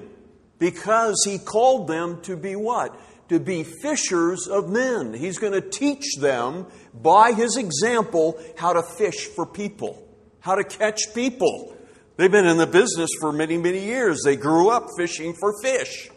because 0.59 1.23
he 1.25 1.39
called 1.39 1.89
them 1.89 2.21
to 2.23 2.37
be 2.37 2.55
what? 2.55 2.99
To 3.29 3.41
be 3.41 3.65
fishers 3.65 4.47
of 4.47 4.69
men. 4.69 5.15
He's 5.15 5.39
going 5.39 5.53
to 5.53 5.61
teach 5.61 6.17
them 6.19 6.67
by 6.95 7.33
his 7.33 7.57
example 7.57 8.41
how 8.57 8.73
to 8.73 8.83
fish 8.83 9.27
for 9.27 9.47
people, 9.47 10.07
how 10.41 10.55
to 10.55 10.65
catch 10.65 11.15
people. 11.15 11.77
They've 12.17 12.31
been 12.31 12.47
in 12.47 12.57
the 12.57 12.67
business 12.67 13.11
for 13.21 13.33
many, 13.33 13.59
many 13.59 13.85
years. 13.85 14.23
They 14.25 14.37
grew 14.37 14.71
up 14.71 14.87
fishing 14.97 15.35
for 15.35 15.53
fish. 15.63 16.11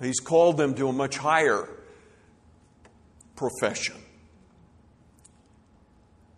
He's 0.00 0.20
called 0.20 0.56
them 0.56 0.74
to 0.74 0.88
a 0.88 0.92
much 0.92 1.18
higher 1.18 1.68
profession. 3.36 3.96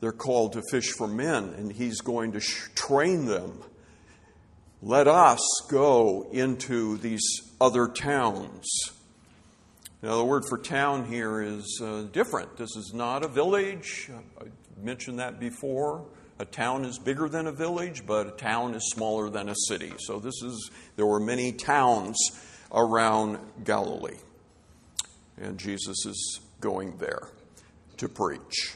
They're 0.00 0.10
called 0.10 0.54
to 0.54 0.62
fish 0.68 0.90
for 0.90 1.06
men, 1.06 1.54
and 1.56 1.72
he's 1.72 2.00
going 2.00 2.32
to 2.32 2.40
train 2.40 3.26
them. 3.26 3.62
Let 4.82 5.06
us 5.06 5.40
go 5.70 6.28
into 6.32 6.98
these 6.98 7.22
other 7.62 7.86
towns. 7.86 8.68
Now, 10.02 10.16
the 10.16 10.24
word 10.24 10.42
for 10.48 10.58
town 10.58 11.04
here 11.04 11.40
is 11.40 11.80
uh, 11.80 12.06
different. 12.10 12.56
This 12.56 12.74
is 12.74 12.92
not 12.92 13.24
a 13.24 13.28
village. 13.28 14.10
I 14.40 14.46
mentioned 14.82 15.20
that 15.20 15.38
before. 15.38 16.04
A 16.40 16.44
town 16.44 16.84
is 16.84 16.98
bigger 16.98 17.28
than 17.28 17.46
a 17.46 17.52
village, 17.52 18.04
but 18.04 18.26
a 18.26 18.30
town 18.32 18.74
is 18.74 18.90
smaller 18.90 19.30
than 19.30 19.48
a 19.48 19.54
city. 19.68 19.92
So 20.00 20.18
this 20.18 20.42
is 20.42 20.72
there 20.96 21.06
were 21.06 21.20
many 21.20 21.52
towns 21.52 22.18
around 22.72 23.38
Galilee. 23.62 24.18
And 25.40 25.56
Jesus 25.56 26.04
is 26.04 26.40
going 26.60 26.96
there 26.98 27.28
to 27.98 28.08
preach. 28.08 28.74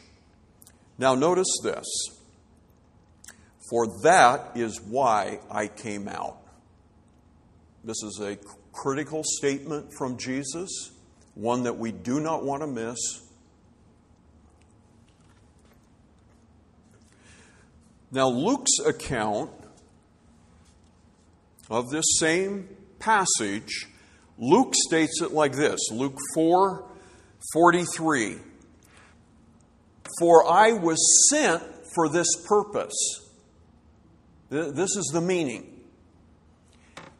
Now 0.96 1.16
notice 1.16 1.58
this. 1.64 1.86
For 3.68 3.88
that 4.04 4.52
is 4.54 4.80
why 4.80 5.40
I 5.50 5.66
came 5.66 6.06
out. 6.06 6.38
This 7.82 8.00
is 8.04 8.20
a 8.20 8.36
critical 8.76 9.22
statement 9.24 9.90
from 9.96 10.18
Jesus, 10.18 10.90
one 11.34 11.62
that 11.64 11.78
we 11.78 11.90
do 11.92 12.20
not 12.20 12.44
want 12.44 12.62
to 12.62 12.66
miss. 12.66 12.98
Now, 18.12 18.28
Luke's 18.28 18.78
account 18.84 19.50
of 21.68 21.90
this 21.90 22.04
same 22.18 22.68
passage, 22.98 23.86
Luke 24.38 24.74
states 24.74 25.20
it 25.22 25.32
like 25.32 25.52
this 25.52 25.80
Luke 25.90 26.18
4 26.34 26.84
43. 27.52 28.36
For 30.20 30.50
I 30.50 30.72
was 30.72 31.28
sent 31.30 31.62
for 31.94 32.08
this 32.08 32.28
purpose. 32.46 32.94
This 34.48 34.96
is 34.96 35.10
the 35.12 35.20
meaning. 35.20 35.75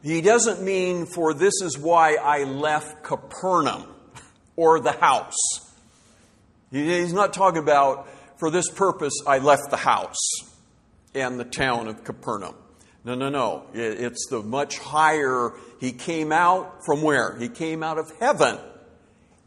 He 0.03 0.21
doesn't 0.21 0.61
mean, 0.61 1.05
for 1.05 1.33
this 1.33 1.53
is 1.61 1.77
why 1.77 2.15
I 2.15 2.43
left 2.43 3.03
Capernaum 3.03 3.85
or 4.55 4.79
the 4.79 4.91
house. 4.91 5.35
He's 6.71 7.13
not 7.13 7.33
talking 7.33 7.61
about, 7.61 8.07
for 8.37 8.49
this 8.51 8.69
purpose 8.69 9.13
I 9.25 9.39
left 9.39 9.69
the 9.69 9.77
house 9.77 10.17
and 11.15 11.39
the 11.39 11.45
town 11.45 11.87
of 11.87 12.03
Capernaum. 12.03 12.55
No, 13.03 13.15
no, 13.15 13.29
no. 13.29 13.63
It's 13.73 14.27
the 14.29 14.43
much 14.43 14.79
higher. 14.79 15.53
He 15.79 15.93
came 15.93 16.31
out 16.31 16.85
from 16.85 17.01
where? 17.01 17.37
He 17.37 17.47
came 17.47 17.81
out 17.81 17.97
of 17.97 18.11
heaven 18.19 18.59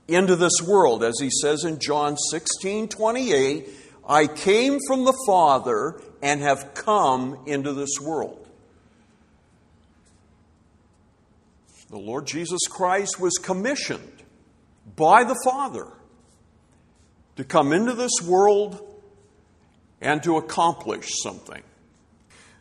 into 0.08 0.34
this 0.34 0.62
world. 0.62 1.04
As 1.04 1.18
he 1.20 1.28
says 1.30 1.64
in 1.64 1.78
John 1.78 2.16
16 2.16 2.88
28, 2.88 3.68
I 4.08 4.26
came 4.26 4.78
from 4.86 5.04
the 5.04 5.16
Father 5.26 6.00
and 6.22 6.40
have 6.40 6.72
come 6.74 7.42
into 7.46 7.74
this 7.74 8.00
world. 8.00 8.39
The 11.90 11.98
Lord 11.98 12.26
Jesus 12.26 12.60
Christ 12.68 13.20
was 13.20 13.34
commissioned 13.34 14.22
by 14.96 15.24
the 15.24 15.38
Father 15.44 15.88
to 17.36 17.44
come 17.44 17.72
into 17.72 17.94
this 17.94 18.22
world 18.24 18.80
and 20.00 20.22
to 20.22 20.36
accomplish 20.36 21.10
something. 21.22 21.62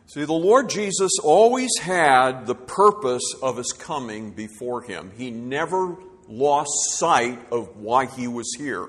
See, 0.06 0.24
the 0.24 0.32
Lord 0.32 0.68
Jesus 0.68 1.12
always 1.22 1.70
had 1.80 2.46
the 2.46 2.56
purpose 2.56 3.22
of 3.40 3.56
his 3.56 3.72
coming 3.72 4.32
before 4.32 4.82
him. 4.82 5.12
He 5.16 5.30
never 5.30 5.96
lost 6.26 6.70
sight 6.98 7.38
of 7.52 7.76
why 7.76 8.06
he 8.06 8.26
was 8.26 8.52
here. 8.58 8.88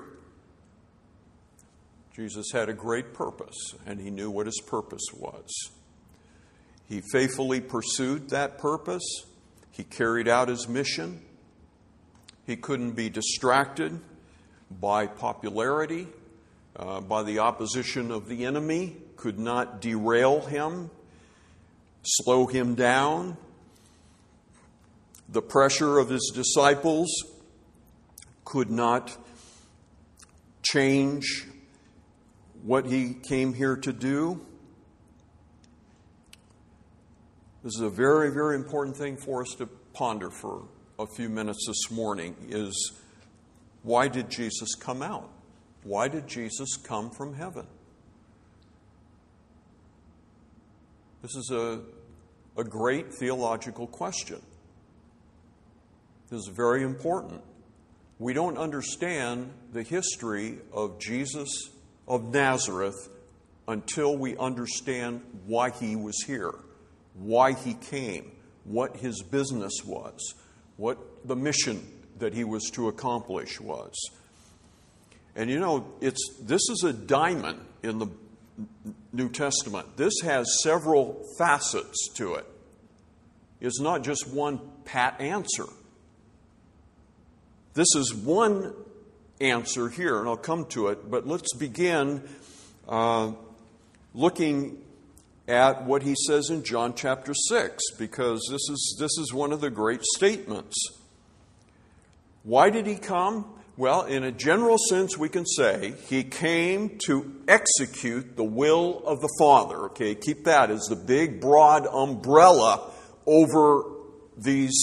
Jesus 2.16 2.46
had 2.52 2.68
a 2.68 2.74
great 2.74 3.14
purpose, 3.14 3.74
and 3.86 4.00
he 4.00 4.10
knew 4.10 4.30
what 4.30 4.46
his 4.46 4.60
purpose 4.66 5.04
was. 5.16 5.70
He 6.88 7.00
faithfully 7.12 7.60
pursued 7.60 8.30
that 8.30 8.58
purpose, 8.58 9.24
he 9.72 9.82
carried 9.82 10.28
out 10.28 10.48
his 10.48 10.68
mission. 10.68 11.20
He 12.46 12.56
couldn't 12.56 12.92
be 12.92 13.10
distracted 13.10 14.00
by 14.70 15.06
popularity 15.06 16.06
uh, 16.76 17.00
by 17.00 17.22
the 17.22 17.40
opposition 17.40 18.10
of 18.10 18.28
the 18.28 18.44
enemy 18.44 18.96
could 19.16 19.38
not 19.38 19.80
derail 19.80 20.40
him, 20.40 20.90
slow 22.02 22.46
him 22.46 22.74
down. 22.74 23.36
The 25.28 25.42
pressure 25.42 25.98
of 25.98 26.08
his 26.08 26.32
disciples 26.34 27.08
could 28.44 28.70
not 28.70 29.16
change 30.62 31.46
what 32.62 32.86
he 32.86 33.14
came 33.14 33.54
here 33.54 33.76
to 33.76 33.92
do. 33.92 34.44
This 37.62 37.74
is 37.76 37.80
a 37.80 37.90
very, 37.90 38.32
very 38.32 38.56
important 38.56 38.96
thing 38.96 39.16
for 39.16 39.42
us 39.42 39.54
to 39.58 39.66
ponder 39.92 40.30
for 40.30 40.64
a 40.98 41.06
few 41.06 41.28
minutes 41.28 41.64
this 41.66 41.96
morning 41.96 42.34
is 42.48 42.92
why 43.82 44.08
did 44.08 44.28
Jesus 44.30 44.74
come 44.74 45.00
out? 45.00 45.30
Why 45.84 46.08
did 46.08 46.26
Jesus 46.26 46.76
come 46.76 47.10
from 47.10 47.34
heaven? 47.34 47.66
This 51.22 51.36
is 51.36 51.50
a, 51.52 51.80
a 52.56 52.64
great 52.64 53.14
theological 53.14 53.86
question. 53.86 54.42
This 56.30 56.40
is 56.40 56.48
very 56.48 56.82
important. 56.82 57.42
We 58.18 58.32
don't 58.32 58.58
understand 58.58 59.52
the 59.72 59.84
history 59.84 60.58
of 60.72 60.98
Jesus 60.98 61.48
of 62.08 62.32
Nazareth 62.32 63.08
until 63.68 64.16
we 64.16 64.36
understand 64.36 65.22
why 65.46 65.70
he 65.70 65.94
was 65.94 66.20
here, 66.26 66.54
why 67.14 67.52
he 67.52 67.74
came, 67.74 68.32
what 68.64 68.96
his 68.96 69.22
business 69.22 69.84
was, 69.84 70.34
what 70.76 70.98
the 71.26 71.36
mission 71.36 71.86
that 72.18 72.34
he 72.34 72.44
was 72.44 72.70
to 72.70 72.88
accomplish 72.88 73.60
was. 73.60 73.94
And 75.34 75.50
you 75.50 75.58
know, 75.58 75.86
it's, 76.00 76.20
this 76.40 76.62
is 76.68 76.84
a 76.84 76.92
diamond 76.92 77.60
in 77.82 77.98
the 77.98 78.08
New 79.12 79.28
Testament. 79.28 79.96
This 79.96 80.12
has 80.22 80.46
several 80.62 81.24
facets 81.38 82.08
to 82.14 82.34
it. 82.34 82.46
It's 83.60 83.80
not 83.80 84.02
just 84.02 84.28
one 84.28 84.60
pat 84.84 85.20
answer. 85.20 85.66
This 87.74 87.88
is 87.96 88.14
one 88.14 88.74
answer 89.40 89.88
here, 89.88 90.18
and 90.18 90.28
I'll 90.28 90.36
come 90.36 90.66
to 90.66 90.88
it, 90.88 91.10
but 91.10 91.26
let's 91.26 91.54
begin 91.54 92.22
uh, 92.88 93.32
looking 94.14 94.82
at 95.48 95.84
what 95.84 96.02
he 96.02 96.14
says 96.26 96.50
in 96.50 96.64
John 96.64 96.94
chapter 96.94 97.34
6, 97.34 97.82
because 97.98 98.40
this 98.50 98.68
is, 98.68 98.96
this 98.98 99.18
is 99.18 99.32
one 99.32 99.52
of 99.52 99.60
the 99.60 99.70
great 99.70 100.02
statements. 100.16 100.76
Why 102.44 102.70
did 102.70 102.86
he 102.86 102.96
come? 102.96 103.46
Well, 103.76 104.02
in 104.02 104.22
a 104.22 104.32
general 104.32 104.76
sense, 104.78 105.16
we 105.16 105.28
can 105.28 105.46
say 105.46 105.94
he 106.06 106.24
came 106.24 106.98
to 107.06 107.32
execute 107.48 108.36
the 108.36 108.44
will 108.44 109.02
of 109.06 109.20
the 109.20 109.34
Father. 109.38 109.86
Okay, 109.86 110.14
keep 110.14 110.44
that 110.44 110.70
as 110.70 110.82
the 110.82 110.96
big, 110.96 111.40
broad 111.40 111.86
umbrella 111.86 112.90
over 113.26 113.84
these 114.36 114.74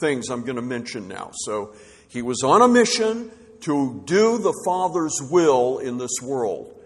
things 0.00 0.28
I'm 0.30 0.42
going 0.42 0.56
to 0.56 0.62
mention 0.62 1.08
now. 1.08 1.30
So 1.32 1.74
he 2.08 2.22
was 2.22 2.42
on 2.44 2.62
a 2.62 2.68
mission 2.68 3.30
to 3.62 4.02
do 4.04 4.38
the 4.38 4.54
Father's 4.64 5.18
will 5.30 5.78
in 5.78 5.98
this 5.98 6.22
world. 6.22 6.77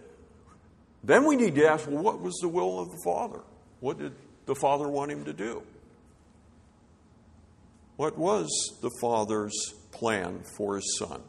Then 1.05 1.27
we 1.27 1.37
need 1.37 1.55
to 1.57 1.67
ask 1.67 1.89
well, 1.89 2.03
what 2.03 2.21
was 2.21 2.35
the 2.41 2.49
will 2.49 2.81
of 2.81 2.91
the 2.91 3.01
Father? 3.05 3.41
What 3.81 3.99
did 3.99 4.13
the 4.47 4.55
Father 4.55 4.89
want 4.89 5.11
him 5.11 5.25
to 5.25 5.33
do? 5.33 5.63
What 7.97 8.17
was 8.17 8.49
the 8.81 8.91
Father's 9.01 9.75
plan 9.91 10.43
for 10.57 10.77
his 10.77 10.97
Son? 10.99 11.21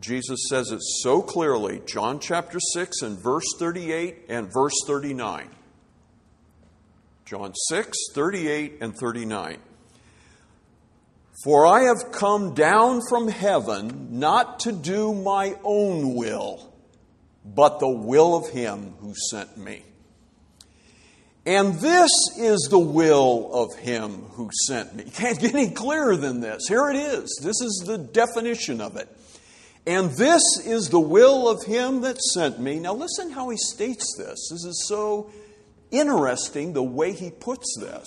Jesus 0.00 0.48
says 0.48 0.70
it 0.70 0.80
so 0.80 1.20
clearly, 1.20 1.82
John 1.86 2.20
chapter 2.20 2.58
6 2.58 3.02
and 3.02 3.22
verse 3.22 3.44
38 3.58 4.26
and 4.28 4.50
verse 4.52 4.74
39. 4.86 5.48
John 7.26 7.52
6, 7.68 7.96
38 8.14 8.78
and 8.80 8.96
39. 8.96 9.58
For 11.44 11.66
I 11.66 11.82
have 11.82 12.12
come 12.12 12.54
down 12.54 13.00
from 13.08 13.28
heaven 13.28 14.18
not 14.18 14.60
to 14.60 14.72
do 14.72 15.14
my 15.14 15.56
own 15.62 16.14
will, 16.14 16.69
but 17.44 17.80
the 17.80 17.88
will 17.88 18.36
of 18.36 18.50
him 18.50 18.94
who 19.00 19.14
sent 19.30 19.56
me. 19.56 19.82
And 21.46 21.74
this 21.80 22.10
is 22.36 22.68
the 22.70 22.78
will 22.78 23.50
of 23.52 23.74
him 23.78 24.22
who 24.32 24.50
sent 24.66 24.94
me. 24.94 25.04
Can't 25.04 25.40
get 25.40 25.54
any 25.54 25.70
clearer 25.70 26.16
than 26.16 26.40
this. 26.40 26.68
Here 26.68 26.90
it 26.90 26.96
is. 26.96 27.40
This 27.42 27.60
is 27.60 27.82
the 27.86 27.96
definition 27.96 28.80
of 28.80 28.96
it. 28.96 29.08
And 29.86 30.10
this 30.10 30.42
is 30.64 30.90
the 30.90 31.00
will 31.00 31.48
of 31.48 31.64
him 31.64 32.02
that 32.02 32.20
sent 32.20 32.60
me. 32.60 32.78
Now, 32.78 32.92
listen 32.92 33.30
how 33.30 33.48
he 33.48 33.56
states 33.56 34.14
this. 34.18 34.48
This 34.50 34.64
is 34.64 34.84
so 34.86 35.30
interesting 35.90 36.74
the 36.74 36.82
way 36.82 37.12
he 37.12 37.30
puts 37.30 37.66
this. 37.80 38.06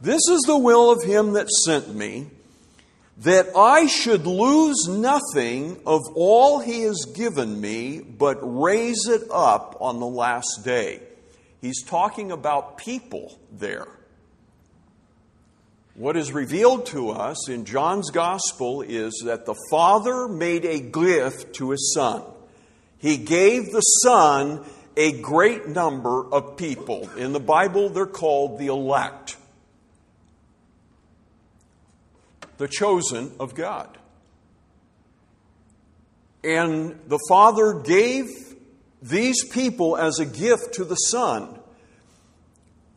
This 0.00 0.22
is 0.28 0.40
the 0.46 0.58
will 0.58 0.90
of 0.90 1.02
him 1.02 1.34
that 1.34 1.48
sent 1.50 1.94
me, 1.94 2.28
that 3.18 3.56
I 3.56 3.86
should 3.86 4.26
lose 4.26 4.88
nothing 4.88 5.80
of 5.86 6.02
all 6.14 6.60
he 6.60 6.82
has 6.82 7.06
given 7.14 7.60
me, 7.60 8.00
but 8.00 8.38
raise 8.42 9.08
it 9.08 9.22
up 9.30 9.76
on 9.80 10.00
the 10.00 10.06
last 10.06 10.62
day. 10.64 11.00
He's 11.60 11.82
talking 11.82 12.30
about 12.30 12.76
people 12.76 13.38
there. 13.50 13.88
What 15.94 16.18
is 16.18 16.30
revealed 16.30 16.84
to 16.86 17.10
us 17.10 17.48
in 17.48 17.64
John's 17.64 18.10
gospel 18.10 18.82
is 18.82 19.22
that 19.24 19.46
the 19.46 19.56
Father 19.70 20.28
made 20.28 20.66
a 20.66 20.78
gift 20.78 21.54
to 21.54 21.70
his 21.70 21.94
Son. 21.94 22.22
He 22.98 23.16
gave 23.16 23.72
the 23.72 23.80
Son 23.80 24.62
a 24.94 25.20
great 25.22 25.68
number 25.68 26.26
of 26.32 26.58
people. 26.58 27.08
In 27.16 27.32
the 27.32 27.40
Bible, 27.40 27.88
they're 27.88 28.04
called 28.04 28.58
the 28.58 28.66
elect, 28.66 29.38
the 32.58 32.68
chosen 32.68 33.32
of 33.38 33.54
God. 33.54 33.98
And 36.42 37.00
the 37.08 37.18
Father 37.28 37.80
gave 37.80 38.26
these 39.02 39.44
people 39.48 39.96
as 39.96 40.18
a 40.18 40.26
gift 40.26 40.74
to 40.74 40.84
the 40.84 40.94
Son. 40.94 41.58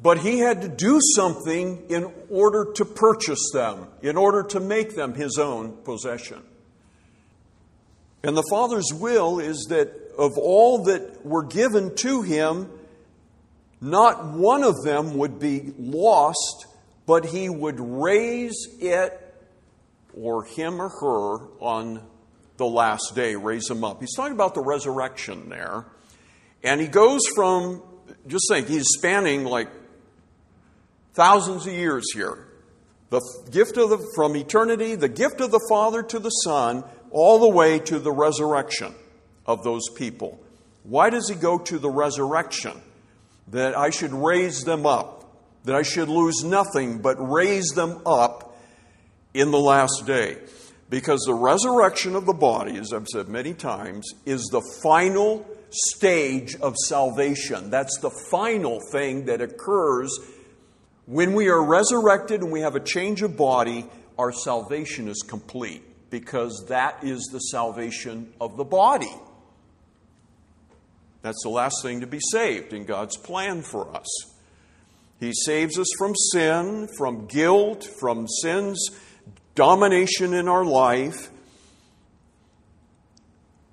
But 0.01 0.19
he 0.19 0.39
had 0.39 0.61
to 0.61 0.69
do 0.69 0.99
something 1.15 1.83
in 1.89 2.11
order 2.29 2.71
to 2.75 2.85
purchase 2.85 3.49
them, 3.53 3.87
in 4.01 4.15
order 4.15 4.43
to 4.43 4.59
make 4.59 4.95
them 4.95 5.13
his 5.13 5.37
own 5.37 5.73
possession. 5.83 6.41
And 8.23 8.35
the 8.35 8.47
Father's 8.49 8.93
will 8.93 9.39
is 9.39 9.67
that 9.69 9.91
of 10.17 10.37
all 10.37 10.85
that 10.85 11.25
were 11.25 11.43
given 11.43 11.95
to 11.95 12.21
him, 12.21 12.69
not 13.81 14.33
one 14.33 14.63
of 14.63 14.83
them 14.83 15.17
would 15.17 15.39
be 15.39 15.73
lost, 15.77 16.67
but 17.05 17.25
he 17.25 17.49
would 17.49 17.79
raise 17.79 18.67
it 18.79 19.28
or 20.15 20.43
him 20.43 20.81
or 20.81 20.89
her 20.89 21.47
on 21.59 22.03
the 22.57 22.65
last 22.65 23.15
day, 23.15 23.35
raise 23.35 23.69
him 23.69 23.83
up. 23.83 23.99
He's 23.99 24.15
talking 24.15 24.33
about 24.33 24.53
the 24.53 24.61
resurrection 24.61 25.49
there. 25.49 25.85
And 26.63 26.81
he 26.81 26.87
goes 26.87 27.21
from, 27.33 27.81
just 28.27 28.45
think, 28.49 28.67
he's 28.67 28.85
spanning 28.97 29.45
like 29.45 29.69
thousands 31.13 31.65
of 31.65 31.73
years 31.73 32.05
here. 32.13 32.45
The 33.09 33.21
gift 33.49 33.77
of 33.77 33.89
the, 33.89 34.11
from 34.15 34.35
eternity, 34.35 34.95
the 34.95 35.09
gift 35.09 35.41
of 35.41 35.51
the 35.51 35.65
Father 35.69 36.03
to 36.03 36.19
the 36.19 36.29
Son, 36.29 36.83
all 37.11 37.39
the 37.39 37.49
way 37.49 37.79
to 37.79 37.97
the 37.97 38.11
resurrection 38.11 38.93
of 39.45 39.63
those 39.63 39.89
people. 39.95 40.39
Why 40.83 41.09
does 41.09 41.27
he 41.27 41.35
go 41.35 41.57
to 41.57 41.79
the 41.79 41.89
resurrection? 41.89 42.79
That 43.47 43.75
I 43.75 43.89
should 43.89 44.13
raise 44.13 44.63
them 44.63 44.85
up, 44.85 45.25
that 45.63 45.75
I 45.75 45.81
should 45.81 46.07
lose 46.07 46.43
nothing 46.43 46.99
but 46.99 47.15
raise 47.15 47.69
them 47.69 48.01
up 48.05 48.48
in 49.33 49.51
the 49.51 49.59
last 49.59 50.03
day. 50.05 50.37
Because 50.89 51.21
the 51.21 51.33
resurrection 51.33 52.15
of 52.15 52.25
the 52.25 52.33
body, 52.33 52.77
as 52.77 52.93
I've 52.93 53.07
said 53.07 53.27
many 53.27 53.53
times, 53.53 54.11
is 54.25 54.43
the 54.51 54.61
final 54.81 55.45
stage 55.69 56.55
of 56.55 56.75
salvation. 56.87 57.69
That's 57.69 57.99
the 57.99 58.09
final 58.31 58.79
thing 58.91 59.25
that 59.25 59.39
occurs 59.39 60.17
when 61.09 61.33
we 61.33 61.47
are 61.47 61.63
resurrected 61.63 62.43
and 62.43 62.51
we 62.51 62.61
have 62.61 62.75
a 62.75 62.79
change 62.79 63.23
of 63.23 63.35
body, 63.35 63.87
our 64.19 64.31
salvation 64.31 65.07
is 65.07 65.23
complete 65.27 65.81
because 66.11 66.67
that 66.69 67.03
is 67.03 67.27
the 67.31 67.39
salvation 67.39 68.31
of 68.39 68.57
the 68.57 68.63
body. 68.63 69.11
That's 71.23 71.41
the 71.41 71.49
last 71.49 71.77
thing 71.81 72.01
to 72.01 72.07
be 72.07 72.19
saved 72.31 72.73
in 72.73 72.85
God's 72.85 73.17
plan 73.17 73.63
for 73.63 73.91
us. 73.95 74.05
He 75.19 75.33
saves 75.33 75.79
us 75.79 75.87
from 75.97 76.13
sin, 76.31 76.87
from 76.95 77.25
guilt, 77.25 77.87
from 77.99 78.27
sin's 78.27 78.79
domination 79.59 80.33
in 80.33 80.47
our 80.47 80.63
life. 80.63 81.29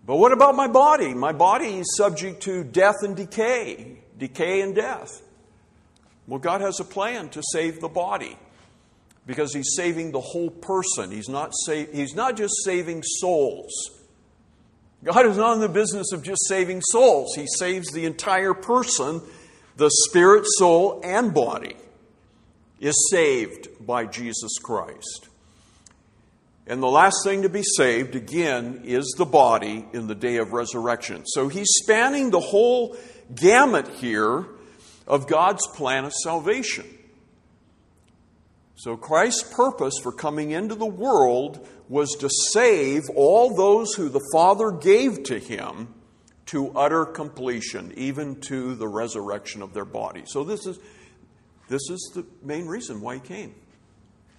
But 0.05 0.17
what 0.17 0.33
about 0.33 0.57
my 0.57 0.67
body? 0.67 1.15
My 1.15 1.31
body 1.31 1.79
is 1.79 1.97
subject 1.97 2.43
to 2.43 2.65
death 2.65 2.97
and 3.03 3.15
decay, 3.15 3.99
decay 4.19 4.63
and 4.63 4.75
death. 4.75 5.23
Well, 6.27 6.41
God 6.41 6.61
has 6.61 6.81
a 6.81 6.85
plan 6.85 7.29
to 7.29 7.43
save 7.53 7.81
the 7.81 7.89
body 7.89 8.37
because 9.27 9.55
He's 9.55 9.75
saving 9.77 10.11
the 10.11 10.21
whole 10.21 10.51
person. 10.51 11.13
He's 11.13 11.29
not, 11.29 11.53
he's 11.69 12.17
not 12.17 12.37
just 12.37 12.55
saving 12.65 13.05
souls. 13.05 13.71
God 15.05 15.25
is 15.25 15.37
not 15.37 15.53
in 15.55 15.61
the 15.61 15.69
business 15.69 16.11
of 16.11 16.25
just 16.25 16.49
saving 16.49 16.81
souls, 16.81 17.37
He 17.37 17.47
saves 17.59 17.93
the 17.93 18.07
entire 18.07 18.55
person, 18.55 19.23
the 19.77 19.91
spirit, 20.09 20.47
soul, 20.59 21.01
and 21.05 21.33
body 21.33 21.77
is 22.81 23.09
saved 23.13 23.69
by 23.87 24.05
Jesus 24.07 24.59
Christ. 24.61 25.29
And 26.67 26.83
the 26.83 26.89
last 26.89 27.17
thing 27.25 27.43
to 27.43 27.49
be 27.49 27.63
saved, 27.63 28.17
again, 28.17 28.83
is 28.85 29.15
the 29.17 29.25
body 29.25 29.87
in 29.93 30.09
the 30.09 30.15
day 30.17 30.39
of 30.39 30.53
resurrection. 30.53 31.25
So 31.27 31.49
he's 31.49 31.69
spanning 31.83 32.31
the 32.31 32.41
whole 32.41 32.97
gamut 33.35 33.87
here 33.89 34.47
of 35.07 35.29
God's 35.29 35.65
plan 35.69 36.05
of 36.05 36.13
salvation. 36.13 36.87
So 38.75 38.97
Christ's 38.97 39.55
purpose 39.55 39.95
for 40.03 40.13
coming 40.13 40.51
into 40.51 40.75
the 40.75 40.87
world 40.87 41.67
was 41.89 42.11
to 42.21 42.29
save 42.53 43.03
all 43.15 43.55
those 43.55 43.95
who 43.95 44.09
the 44.09 44.27
Father 44.33 44.73
gave 44.73 45.23
to 45.25 45.39
him 45.39 45.95
to 46.47 46.71
utter 46.77 47.05
completion, 47.05 47.93
even 47.97 48.41
to 48.43 48.75
the 48.75 48.87
resurrection 48.87 49.63
of 49.63 49.73
their 49.73 49.85
body. 49.85 50.25
So 50.27 50.45
this 50.45 50.67
is 50.67 50.79
this 51.69 51.91
is 51.91 52.13
the 52.15 52.25
main 52.43 52.67
reason 52.67 53.01
why 53.01 53.15
he 53.15 53.21
came. 53.21 53.55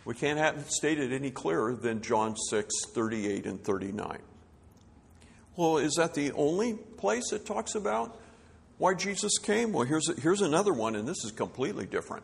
We 0.07 0.13
can't 0.13 0.39
have 0.39 0.57
it 0.57 0.71
stated 0.71 1.11
any 1.11 1.31
clearer 1.31 1.75
than 1.75 2.01
John 2.01 2.37
6, 2.37 2.73
38 2.93 3.45
and 3.45 3.61
39. 3.61 4.19
Well, 5.57 5.79
is 5.79 5.95
that 5.95 6.13
the 6.13 6.31
only 6.31 6.75
place 6.75 7.33
it 7.33 7.45
talks 7.45 7.75
about 7.75 8.17
why 8.77 8.93
Jesus 8.93 9.37
came? 9.37 9.73
Well, 9.73 9.85
here's, 9.85 10.09
here's 10.21 10.39
another 10.39 10.71
one, 10.71 10.95
and 10.95 11.05
this 11.05 11.25
is 11.25 11.33
completely 11.33 11.85
different. 11.85 12.23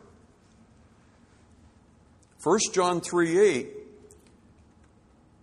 1 2.42 2.58
John 2.72 3.02
3 3.02 3.38
8, 3.38 3.70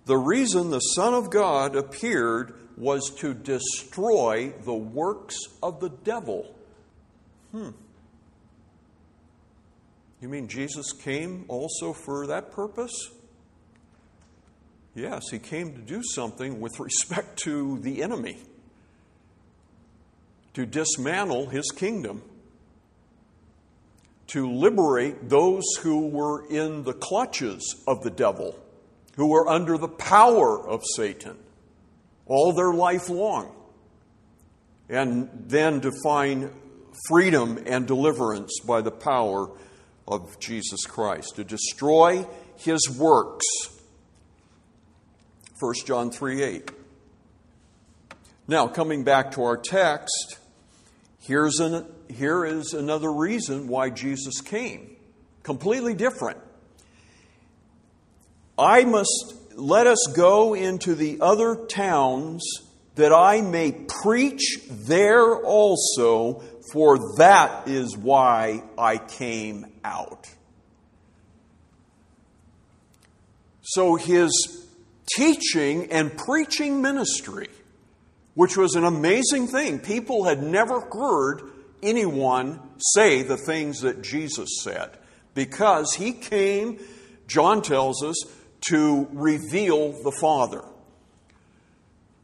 the 0.08 0.18
reason 0.18 0.72
the 0.72 0.80
Son 0.80 1.14
of 1.14 1.30
God 1.30 1.76
appeared 1.76 2.56
was 2.76 3.12
to 3.20 3.36
destroy 3.36 4.52
the 4.64 4.74
works 4.74 5.38
of 5.62 5.80
the 5.80 5.90
devil. 5.90 6.56
Hmm. 7.52 7.70
You 10.22 10.30
mean 10.30 10.48
Jesus 10.48 10.94
came 10.94 11.46
also 11.48 11.94
for 11.94 12.28
that 12.28 12.52
purpose? 12.52 12.94
Yes, 14.94 15.24
he 15.32 15.40
came 15.40 15.74
to 15.74 15.82
do 15.82 16.02
something 16.04 16.62
with 16.62 16.80
respect 16.80 17.40
to 17.40 17.80
the 17.80 18.04
enemy 18.04 18.38
to 20.54 20.66
dismantle 20.66 21.48
his 21.48 21.72
kingdom, 21.72 22.22
to 24.28 24.50
liberate 24.52 25.30
those 25.30 25.64
who 25.82 26.08
were 26.08 26.46
in 26.50 26.84
the 26.84 26.94
clutches 26.94 27.82
of 27.88 28.02
the 28.04 28.10
devil, 28.10 28.60
who 29.16 29.28
were 29.28 29.48
under 29.48 29.78
the 29.78 29.88
power 29.88 30.68
of 30.68 30.84
Satan 30.96 31.38
all 32.26 32.54
their 32.54 32.74
life 32.74 33.10
long, 33.10 33.54
and 34.90 35.30
then 35.48 35.82
to 35.82 35.92
find 36.04 36.52
freedom 37.08 37.58
and 37.66 37.88
deliverance 37.88 38.60
by 38.66 38.82
the 38.82 38.92
power 38.92 39.50
of 40.12 40.40
Jesus 40.40 40.86
Christ, 40.86 41.38
to 41.38 41.44
destroy 41.44 42.28
his 42.58 42.90
works. 42.90 43.46
1 45.60 45.74
John 45.86 46.12
3 46.12 46.44
8. 46.44 46.72
Now, 48.48 48.68
coming 48.68 49.04
back 49.04 49.32
to 49.32 49.44
our 49.44 49.58
text, 49.58 50.38
Here's 51.22 51.60
an, 51.60 51.86
here 52.10 52.44
is 52.44 52.74
another 52.74 53.12
reason 53.12 53.68
why 53.68 53.92
Jesus 53.92 54.42
came. 54.42 54.96
Completely 55.44 55.94
different. 55.94 56.40
I 58.58 58.86
must 58.86 59.36
let 59.56 59.86
us 59.86 60.12
go 60.16 60.56
into 60.56 60.96
the 60.96 61.20
other 61.22 61.56
towns 61.56 62.44
that 62.96 63.14
I 63.14 63.42
may 63.42 63.72
preach 63.72 64.62
there 64.70 65.36
also, 65.36 66.44
for 66.72 67.16
that 67.18 67.68
is 67.68 67.98
why 67.98 68.64
I 68.78 68.98
came 68.98 69.66
out. 69.84 70.28
So 73.62 73.96
his 73.96 74.32
teaching 75.16 75.92
and 75.92 76.16
preaching 76.18 76.82
ministry 76.82 77.48
which 78.34 78.58
was 78.58 78.76
an 78.76 78.84
amazing 78.84 79.48
thing. 79.48 79.80
People 79.80 80.26
had 80.26 80.42
never 80.42 80.80
heard 80.80 81.42
anyone 81.84 82.60
say 82.94 83.24
the 83.24 83.38
things 83.38 83.82
that 83.82 84.02
Jesus 84.02 84.50
said 84.62 84.98
because 85.34 85.94
he 85.94 86.14
came, 86.14 86.80
John 87.28 87.62
tells 87.62 88.04
us, 88.04 88.16
to 88.70 89.08
reveal 89.12 89.92
the 90.04 90.12
Father. 90.12 90.64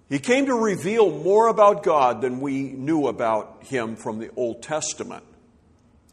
He 0.09 0.19
came 0.19 0.45
to 0.45 0.53
reveal 0.53 1.11
more 1.11 1.47
about 1.47 1.83
God 1.83 2.21
than 2.21 2.39
we 2.39 2.63
knew 2.63 3.07
about 3.07 3.63
him 3.63 3.95
from 3.95 4.19
the 4.19 4.29
Old 4.35 4.61
Testament, 4.63 5.23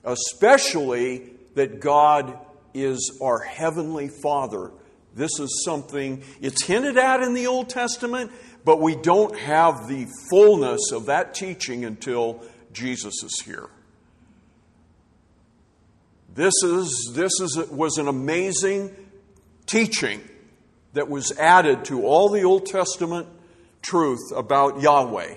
especially 0.03 1.31
that 1.55 1.81
God 1.81 2.39
is 2.75 3.19
our 3.23 3.39
heavenly 3.39 4.09
Father 4.09 4.73
This 5.15 5.39
is 5.39 5.63
something, 5.65 6.23
it's 6.41 6.65
hinted 6.65 6.97
at 6.97 7.23
in 7.23 7.35
the 7.35 7.47
Old 7.47 7.69
Testament, 7.69 8.33
but 8.65 8.81
we 8.81 8.97
don't 8.97 9.39
have 9.39 9.89
the 9.89 10.07
fullness 10.29 10.91
of 10.93 11.07
that 11.07 11.35
teaching 11.35 11.85
until 11.85 12.43
Jesus 12.73 13.23
is 13.23 13.43
here. 13.45 13.69
This, 16.35 16.55
is, 16.65 17.13
this 17.15 17.33
is, 17.41 17.57
was 17.71 17.99
an 17.99 18.09
amazing 18.09 18.95
teaching 19.67 20.21
that 20.95 21.09
was 21.09 21.31
added 21.39 21.85
to 21.87 22.05
all 22.05 22.29
the 22.29 22.43
Old 22.43 22.67
Testament 22.67 23.29
truth 23.85 24.33
about 24.35 24.81
Yahweh. 24.81 25.37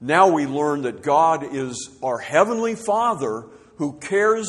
Now 0.00 0.28
we 0.28 0.46
learn 0.46 0.82
that 0.82 1.02
God 1.02 1.54
is 1.54 1.98
our 2.02 2.18
Heavenly 2.18 2.74
Father 2.74 3.46
who 3.76 3.94
cares 3.98 4.48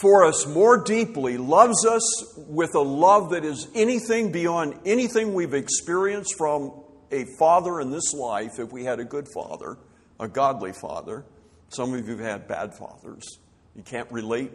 for 0.00 0.24
us 0.24 0.46
more 0.46 0.84
deeply, 0.84 1.38
loves 1.38 1.86
us 1.86 2.34
with 2.36 2.74
a 2.74 2.80
love 2.80 3.30
that 3.30 3.44
is 3.44 3.66
anything 3.74 4.30
beyond 4.30 4.78
anything 4.84 5.32
we've 5.32 5.54
experienced 5.54 6.34
from 6.36 6.72
a 7.10 7.24
father 7.38 7.80
in 7.80 7.90
this 7.90 8.12
life, 8.12 8.58
if 8.58 8.70
we 8.72 8.84
had 8.84 9.00
a 9.00 9.04
good 9.04 9.26
father, 9.32 9.78
a 10.20 10.28
godly 10.28 10.72
father. 10.72 11.24
Some 11.70 11.94
of 11.94 12.06
you 12.06 12.16
have 12.16 12.26
had 12.26 12.48
bad 12.48 12.74
fathers. 12.74 13.38
You 13.74 13.82
can't 13.82 14.10
relate 14.12 14.52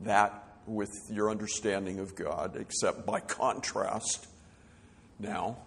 that 0.00 0.44
with 0.66 0.90
your 1.10 1.30
understanding 1.30 1.98
of 1.98 2.14
God, 2.14 2.56
except 2.56 3.04
by 3.04 3.20
contrast 3.20 4.26
now. 5.18 5.58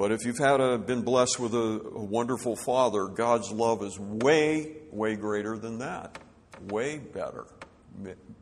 But 0.00 0.12
if 0.12 0.24
you've 0.24 0.38
had 0.38 0.62
a, 0.62 0.78
been 0.78 1.02
blessed 1.02 1.38
with 1.38 1.52
a, 1.52 1.58
a 1.94 2.02
wonderful 2.02 2.56
father, 2.56 3.04
God's 3.04 3.52
love 3.52 3.82
is 3.82 3.98
way, 3.98 4.76
way 4.90 5.14
greater 5.14 5.58
than 5.58 5.80
that. 5.80 6.18
Way 6.70 6.96
better. 6.96 7.44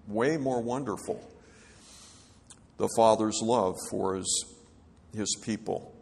Way 0.06 0.36
more 0.36 0.62
wonderful. 0.62 1.20
The 2.76 2.88
Father's 2.96 3.40
love 3.42 3.74
for 3.90 4.14
his, 4.14 4.44
his 5.12 5.36
people. 5.42 5.92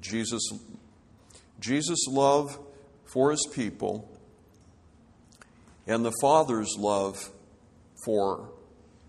Jesus, 0.00 0.42
Jesus' 1.60 2.08
love 2.08 2.58
for 3.04 3.30
his 3.30 3.48
people 3.54 4.10
and 5.86 6.04
the 6.04 6.12
Father's 6.20 6.74
love 6.76 7.30
for 8.04 8.50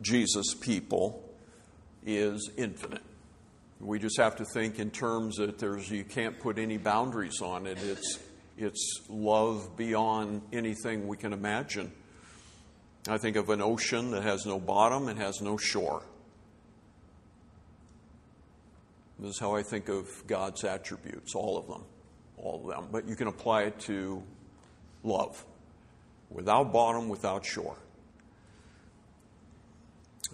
Jesus' 0.04 0.54
people 0.54 1.28
is 2.06 2.52
infinite. 2.58 3.02
We 3.84 4.00
just 4.00 4.18
have 4.18 4.38
to 4.38 4.46
think 4.46 4.80
in 4.80 4.92
terms 4.92 5.36
that 5.38 5.60
there's 5.60 5.92
you 5.92 6.06
can't 6.06 6.40
put 6.40 6.58
any 6.58 6.78
boundaries 6.78 7.42
on 7.42 7.68
it. 7.68 7.78
It's 7.84 8.18
it's 8.58 9.02
love 9.10 9.76
beyond 9.76 10.42
anything 10.54 11.06
we 11.06 11.18
can 11.18 11.34
imagine. 11.34 11.92
I 13.10 13.18
think 13.18 13.36
of 13.36 13.50
an 13.50 13.62
ocean 13.62 14.12
that 14.12 14.24
has 14.24 14.46
no 14.46 14.58
bottom 14.58 15.10
and 15.10 15.20
has 15.20 15.42
no 15.42 15.58
shore. 15.58 16.02
This 19.20 19.32
is 19.32 19.40
how 19.40 19.56
I 19.56 19.64
think 19.64 19.90
of 19.90 20.08
God's 20.28 20.64
attributes, 20.64 21.36
all 21.36 21.58
of 21.58 21.68
them, 21.68 21.84
all 22.38 22.62
of 22.62 22.76
them. 22.76 22.88
But 22.90 23.08
you 23.10 23.18
can 23.18 23.28
apply 23.28 23.64
it 23.64 23.80
to 23.82 24.24
love, 25.04 25.44
without 26.30 26.72
bottom, 26.72 27.10
without 27.10 27.46
shore. 27.46 27.76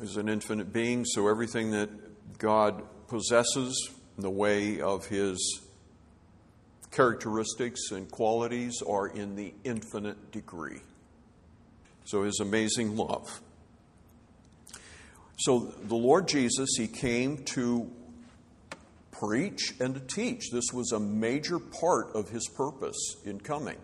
Is 0.01 0.17
an 0.17 0.29
infinite 0.29 0.71
being, 0.71 1.03
so 1.03 1.27
everything 1.27 1.71
that 1.71 1.89
God 2.37 2.83
possesses 3.09 3.89
in 4.17 4.23
the 4.23 4.29
way 4.29 4.81
of 4.81 5.07
his 5.07 5.61
characteristics 6.91 7.91
and 7.91 8.09
qualities 8.09 8.81
are 8.87 9.07
in 9.07 9.35
the 9.35 9.53
infinite 9.63 10.31
degree. 10.31 10.81
So 12.05 12.23
his 12.23 12.39
amazing 12.39 12.97
love. 12.97 13.41
So 15.37 15.59
the 15.59 15.95
Lord 15.95 16.27
Jesus, 16.27 16.69
he 16.77 16.87
came 16.87 17.43
to 17.55 17.89
preach 19.11 19.73
and 19.79 19.93
to 19.93 20.01
teach. 20.01 20.49
This 20.51 20.73
was 20.73 20.91
a 20.91 20.99
major 20.99 21.59
part 21.59 22.15
of 22.15 22.29
his 22.29 22.47
purpose 22.49 23.15
in 23.25 23.39
coming. 23.39 23.77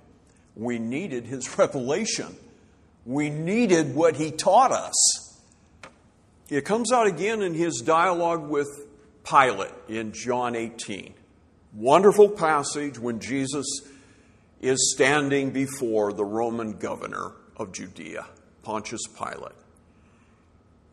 We 0.56 0.80
needed 0.80 1.26
his 1.26 1.58
revelation. 1.58 2.36
We 3.06 3.30
needed 3.30 3.96
what 3.96 4.16
he 4.16 4.32
taught 4.32 4.72
us. 4.72 5.40
It 6.50 6.66
comes 6.66 6.92
out 6.92 7.08
again 7.08 7.42
in 7.42 7.54
his 7.54 7.82
dialogue 7.86 8.50
with 8.50 8.68
Pilate 9.26 9.74
in 9.88 10.12
John 10.12 10.56
18. 10.56 11.14
Wonderful 11.74 12.30
passage 12.30 13.00
when 13.00 13.20
Jesus 13.20 13.66
is 14.62 14.94
standing 14.94 15.52
before 15.52 16.14
the 16.14 16.24
Roman 16.24 16.74
governor 16.74 17.32
of 17.58 17.72
Judea, 17.72 18.26
Pontius 18.64 19.02
Pilate. 19.18 19.56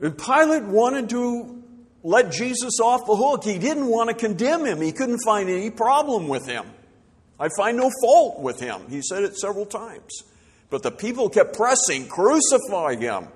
And 0.01 0.17
Pilate 0.19 0.65
wanted 0.65 1.11
to 1.11 1.63
let 2.03 2.33
Jesus 2.33 2.81
off 2.81 3.07
the 3.07 3.15
hook. 3.15 3.45
He 3.45 3.59
didn't 3.59 3.87
want 3.87 4.11
to 4.11 4.15
condemn 4.15 4.65
him, 4.65 4.81
he 4.81 4.93
couldn't 4.93 5.21
find 5.25 5.49
any 5.49 5.71
problem 5.71 6.27
with 6.27 6.47
him. 6.47 6.67
I 7.39 7.49
find 7.57 7.77
no 7.77 7.91
fault 8.03 8.41
with 8.41 8.61
him. 8.61 8.83
He 8.89 9.03
said 9.03 9.25
it 9.25 9.37
several 9.37 9.67
times. 9.67 10.23
But 10.71 10.83
the 10.83 10.91
people 10.91 11.29
kept 11.29 11.57
pressing, 11.57 12.07
crucify 12.07 12.97
him. 12.97 13.29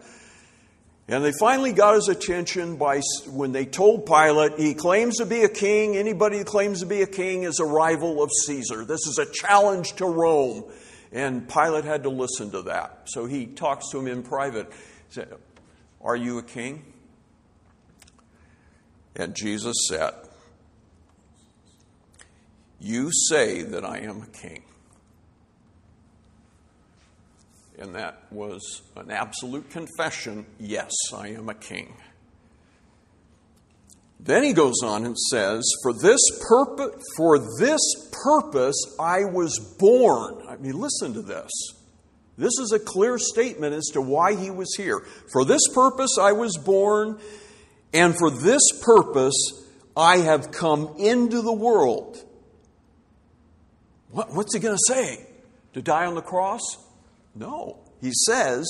And 1.09 1.25
they 1.25 1.33
finally 1.39 1.73
got 1.73 1.95
his 1.95 2.09
attention 2.09 2.77
by 2.77 3.01
when 3.29 3.53
they 3.53 3.65
told 3.65 4.07
Pilate 4.07 4.59
he 4.59 4.75
claims 4.75 5.19
to 5.19 5.27
be 5.27 5.43
a 5.43 5.49
king. 5.49 5.97
Anybody 5.97 6.39
who 6.39 6.45
claims 6.45 6.81
to 6.81 6.87
be 6.87 7.03
a 7.03 7.07
king 7.07 7.45
is 7.45 7.61
a 7.61 7.65
rival 7.65 8.23
of 8.23 8.31
Caesar. 8.47 8.85
This 8.85 9.07
is 9.07 9.19
a 9.19 9.27
challenge 9.33 9.95
to 9.95 10.07
Rome. 10.07 10.65
And 11.13 11.49
Pilate 11.49 11.85
had 11.85 12.03
to 12.03 12.09
listen 12.09 12.51
to 12.51 12.63
that. 12.63 13.03
So 13.07 13.27
he 13.27 13.47
talks 13.47 13.91
to 13.91 14.01
him 14.01 14.09
in 14.09 14.25
private. 14.25 14.69
He 14.73 15.15
said, 15.15 15.33
Are 16.03 16.17
you 16.17 16.39
a 16.39 16.43
king? 16.43 16.93
And 19.15 19.35
Jesus 19.35 19.77
said, 19.89 20.13
You 22.81 23.11
say 23.29 23.63
that 23.63 23.85
I 23.85 23.99
am 23.99 24.23
a 24.23 24.27
king 24.27 24.66
and 27.79 27.95
that 27.95 28.23
was 28.31 28.83
an 28.97 29.11
absolute 29.11 29.71
confession 29.71 30.47
yes, 30.59 30.93
I 31.15 31.29
am 31.29 31.49
a 31.49 31.55
king. 31.55 31.97
Then 34.19 34.43
he 34.43 34.55
goes 34.55 34.83
on 34.83 35.05
and 35.05 35.17
says, 35.17 35.63
For 35.83 35.93
this 35.93 36.21
purpose, 36.49 37.03
for 37.17 37.39
this 37.59 37.81
purpose 38.25 38.77
I 38.99 39.25
was 39.25 39.77
born. 39.79 40.43
I 40.49 40.57
mean, 40.57 40.81
listen 40.81 41.13
to 41.15 41.23
this. 41.23 41.51
This 42.39 42.53
is 42.59 42.73
a 42.73 42.79
clear 42.79 43.19
statement 43.19 43.75
as 43.75 43.87
to 43.93 44.01
why 44.01 44.35
he 44.35 44.51
was 44.51 44.75
here. 44.77 45.07
For 45.33 45.45
this 45.45 45.63
purpose 45.73 46.17
I 46.21 46.33
was 46.33 46.57
born, 46.57 47.19
and 47.93 48.17
for 48.17 48.31
this 48.31 48.63
purpose 48.83 49.35
I 49.97 50.19
have 50.19 50.51
come 50.51 50.95
into 50.99 51.41
the 51.43 51.53
world. 51.53 52.23
What, 54.11 54.35
what's 54.35 54.55
he 54.55 54.61
going 54.61 54.77
to 54.77 54.95
say? 54.95 55.27
To 55.75 55.83
die 55.83 56.07
on 56.07 56.15
the 56.15 56.23
cross? 56.23 56.63
No. 57.37 57.79
He 58.01 58.13
says, 58.27 58.67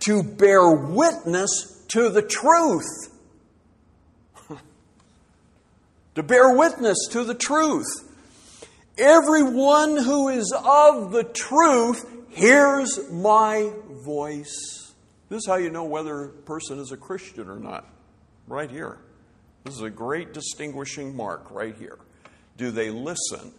to 0.00 0.22
bear 0.22 0.70
witness 0.70 1.84
to 1.88 2.10
the 2.10 2.22
truth. 2.22 3.10
to 6.14 6.22
bear 6.22 6.54
witness 6.54 6.98
to 7.12 7.24
the 7.24 7.34
truth. 7.34 7.86
Everyone 8.98 9.96
who 9.96 10.28
is 10.28 10.52
of 10.56 11.12
the 11.12 11.24
truth 11.24 12.08
hears 12.30 13.10
my 13.10 13.72
voice. 14.04 14.92
This 15.28 15.38
is 15.38 15.46
how 15.46 15.56
you 15.56 15.70
know 15.70 15.84
whether 15.84 16.24
a 16.24 16.28
person 16.28 16.78
is 16.78 16.92
a 16.92 16.96
Christian 16.96 17.48
or 17.48 17.58
not. 17.58 17.88
Right 18.46 18.70
here. 18.70 18.98
This 19.64 19.74
is 19.74 19.82
a 19.82 19.90
great 19.90 20.34
distinguishing 20.34 21.16
mark 21.16 21.50
right 21.50 21.74
here. 21.74 21.98
Do 22.56 22.70
they 22.70 22.90
listen 22.90 23.52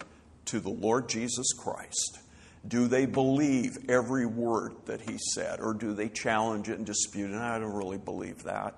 to 0.45 0.59
the 0.59 0.69
Lord 0.69 1.09
Jesus 1.09 1.51
Christ? 1.57 2.19
Do 2.67 2.87
they 2.87 3.05
believe 3.05 3.77
every 3.89 4.25
word 4.25 4.73
that 4.85 5.01
he 5.01 5.17
said, 5.33 5.59
or 5.59 5.73
do 5.73 5.93
they 5.93 6.09
challenge 6.09 6.69
it 6.69 6.77
and 6.77 6.85
dispute 6.85 7.31
it? 7.31 7.37
I 7.37 7.59
don't 7.59 7.73
really 7.73 7.97
believe 7.97 8.43
that. 8.43 8.75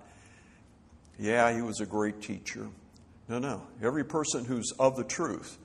Yeah, 1.18 1.54
he 1.54 1.62
was 1.62 1.80
a 1.80 1.86
great 1.86 2.22
teacher. 2.22 2.68
No, 3.30 3.40
no. 3.40 3.64
Every 3.82 4.04
person 4.04 4.46
who's 4.46 4.72
of 4.80 4.96
the 4.96 5.04
truth 5.04 5.58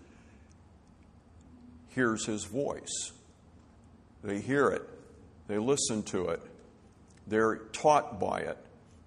hears 1.88 2.24
his 2.26 2.44
voice. 2.44 3.12
They 4.22 4.40
hear 4.40 4.68
it, 4.68 4.88
they 5.48 5.58
listen 5.58 6.04
to 6.04 6.28
it, 6.28 6.40
they're 7.26 7.56
taught 7.72 8.20
by 8.20 8.40
it, 8.40 8.56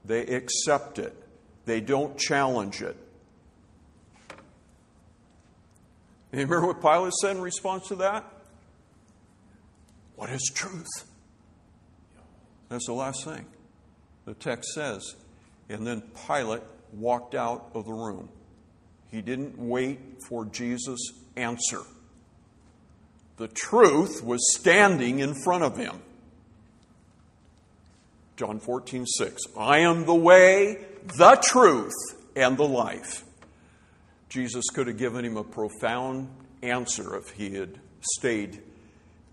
they 0.03 0.21
accept 0.25 0.99
it, 0.99 1.15
they 1.65 1.79
don't 1.79 2.17
challenge 2.17 2.81
it. 2.81 2.97
You 6.33 6.41
remember 6.41 6.67
what 6.67 6.81
Pilate 6.81 7.13
said 7.13 7.37
in 7.37 7.41
response 7.41 7.87
to 7.87 7.95
that? 7.95 8.25
What 10.15 10.29
is 10.29 10.51
truth? 10.53 11.05
That's 12.69 12.85
the 12.87 12.93
last 12.93 13.23
thing 13.23 13.45
the 14.25 14.33
text 14.33 14.73
says. 14.73 15.15
And 15.69 15.85
then 15.85 16.03
Pilate 16.27 16.63
walked 16.93 17.35
out 17.35 17.69
of 17.73 17.85
the 17.85 17.93
room. 17.93 18.29
He 19.11 19.21
didn't 19.21 19.57
wait 19.57 19.99
for 20.27 20.45
Jesus' 20.45 21.11
answer. 21.35 21.81
The 23.37 23.47
truth 23.47 24.23
was 24.23 24.41
standing 24.55 25.19
in 25.19 25.33
front 25.43 25.63
of 25.63 25.77
him. 25.77 26.01
John 28.37 28.59
14, 28.59 29.05
6. 29.05 29.43
I 29.57 29.79
am 29.79 30.05
the 30.05 30.15
way, 30.15 30.85
the 31.17 31.41
truth, 31.41 31.93
and 32.35 32.57
the 32.57 32.67
life. 32.67 33.23
Jesus 34.29 34.65
could 34.73 34.87
have 34.87 34.97
given 34.97 35.23
him 35.23 35.37
a 35.37 35.43
profound 35.43 36.29
answer 36.61 37.15
if 37.15 37.29
he 37.31 37.53
had 37.53 37.79
stayed 38.01 38.61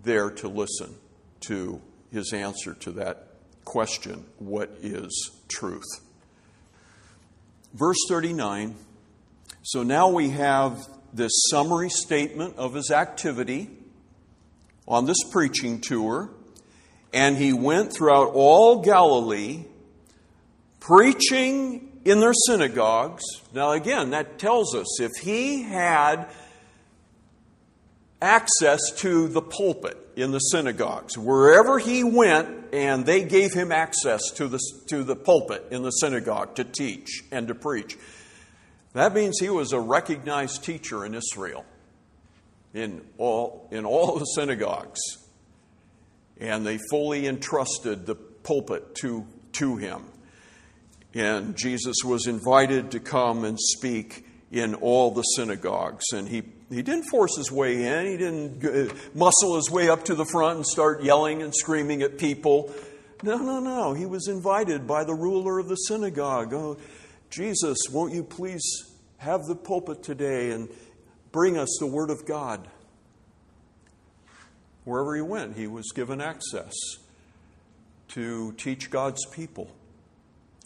there 0.03 0.31
to 0.31 0.49
listen 0.49 0.95
to 1.41 1.81
his 2.13 2.33
answer 2.33 2.75
to 2.75 2.93
that 2.93 3.29
question 3.65 4.25
what 4.39 4.71
is 4.81 5.31
truth? 5.49 5.85
Verse 7.75 7.99
39 8.09 8.77
so 9.65 9.85
now 9.85 10.09
we 10.09 10.31
have 10.31 10.89
this 11.13 11.31
summary 11.49 11.89
statement 11.89 12.57
of 12.57 12.75
his 12.75 12.91
activity 12.91 13.71
on 14.89 15.07
this 15.07 15.19
preaching 15.31 15.81
tour, 15.81 16.31
and 17.13 17.37
he 17.37 17.53
went 17.53 17.93
throughout 17.93 18.33
all 18.35 18.83
Galilee 18.83 19.65
preaching 20.81 22.01
in 22.05 22.19
their 22.19 22.33
synagogues. 22.33 23.23
Now, 23.55 23.71
again, 23.71 24.11
that 24.11 24.41
tells 24.41 24.75
us 24.75 25.01
if 25.01 25.13
he 25.23 25.63
had 25.63 26.29
access 28.23 28.81
to 28.99 29.29
the 29.29 29.43
pulpit 29.43 29.99
in 30.17 30.31
the 30.31 30.39
synagogues. 30.39 31.19
Wherever 31.19 31.79
he 31.79 32.05
went, 32.05 32.49
and 32.73 33.05
they 33.05 33.25
gave 33.25 33.53
him 33.53 33.73
access 33.73 34.31
to 34.37 34.49
the, 34.49 34.59
to 34.89 35.03
the 35.03 35.17
pulpit 35.17 35.67
in 35.71 35.83
the 35.83 35.91
synagogue 35.91 36.55
to 36.55 36.65
teach 36.65 37.25
and 37.31 37.49
to 37.49 37.55
preach. 37.55 37.99
That 38.95 39.15
means 39.15 39.39
he 39.41 39.51
was 39.51 39.73
a 39.73 39.81
recognized 39.81 40.65
teacher 40.65 41.05
in 41.05 41.15
Israel, 41.15 41.65
in 42.73 43.03
all, 43.19 43.69
in 43.71 43.85
all 43.85 44.19
the 44.19 44.25
synagogues. 44.25 45.01
And 46.41 46.67
they 46.67 46.79
fully 46.91 47.27
entrusted 47.27 48.07
the 48.07 48.15
pulpit 48.15 48.95
to, 48.97 49.27
to 49.53 49.77
him. 49.77 50.05
And 51.15 51.57
Jesus 51.57 51.97
was 52.05 52.27
invited 52.27 52.93
to 52.93 53.01
come 53.01 53.45
and 53.45 53.59
speak 53.61 54.25
in 54.51 54.75
all 54.75 55.11
the 55.11 55.23
synagogues. 55.23 56.05
And 56.13 56.29
he, 56.29 56.43
he 56.75 56.83
didn't 56.83 57.05
force 57.05 57.37
his 57.37 57.51
way 57.51 57.85
in, 57.85 58.07
he 58.07 58.17
didn't 58.17 58.65
uh, 58.65 58.95
muscle 59.15 59.57
his 59.57 59.71
way 59.71 59.89
up 59.89 60.05
to 60.05 60.15
the 60.15 60.25
front 60.25 60.57
and 60.57 60.67
start 60.67 61.03
yelling 61.03 61.43
and 61.43 61.55
screaming 61.55 62.03
at 62.03 62.19
people. 62.19 62.73
No, 63.23 63.37
no, 63.37 63.61
no. 63.61 63.95
He 63.95 64.07
was 64.07 64.29
invited 64.29 64.87
by 64.87 65.05
the 65.05 65.15
ruler 65.15 65.59
of 65.59 65.69
the 65.69 65.77
synagogue. 65.77 66.53
Oh, 66.53 66.77
Jesus, 67.31 67.79
won't 67.91 68.13
you 68.13 68.25
please 68.25 68.63
have 69.19 69.45
the 69.45 69.55
pulpit 69.55 70.03
today 70.03 70.51
and 70.51 70.69
bring 71.31 71.57
us 71.57 71.77
the 71.79 71.87
Word 71.87 72.11
of 72.11 72.27
God? 72.27 72.69
Wherever 74.85 75.15
he 75.15 75.23
went, 75.23 75.57
he 75.57 75.69
was 75.69 75.93
given 75.95 76.21
access 76.21 76.73
to 78.09 78.53
teach 78.53 78.91
God's 78.91 79.25
people. 79.27 79.71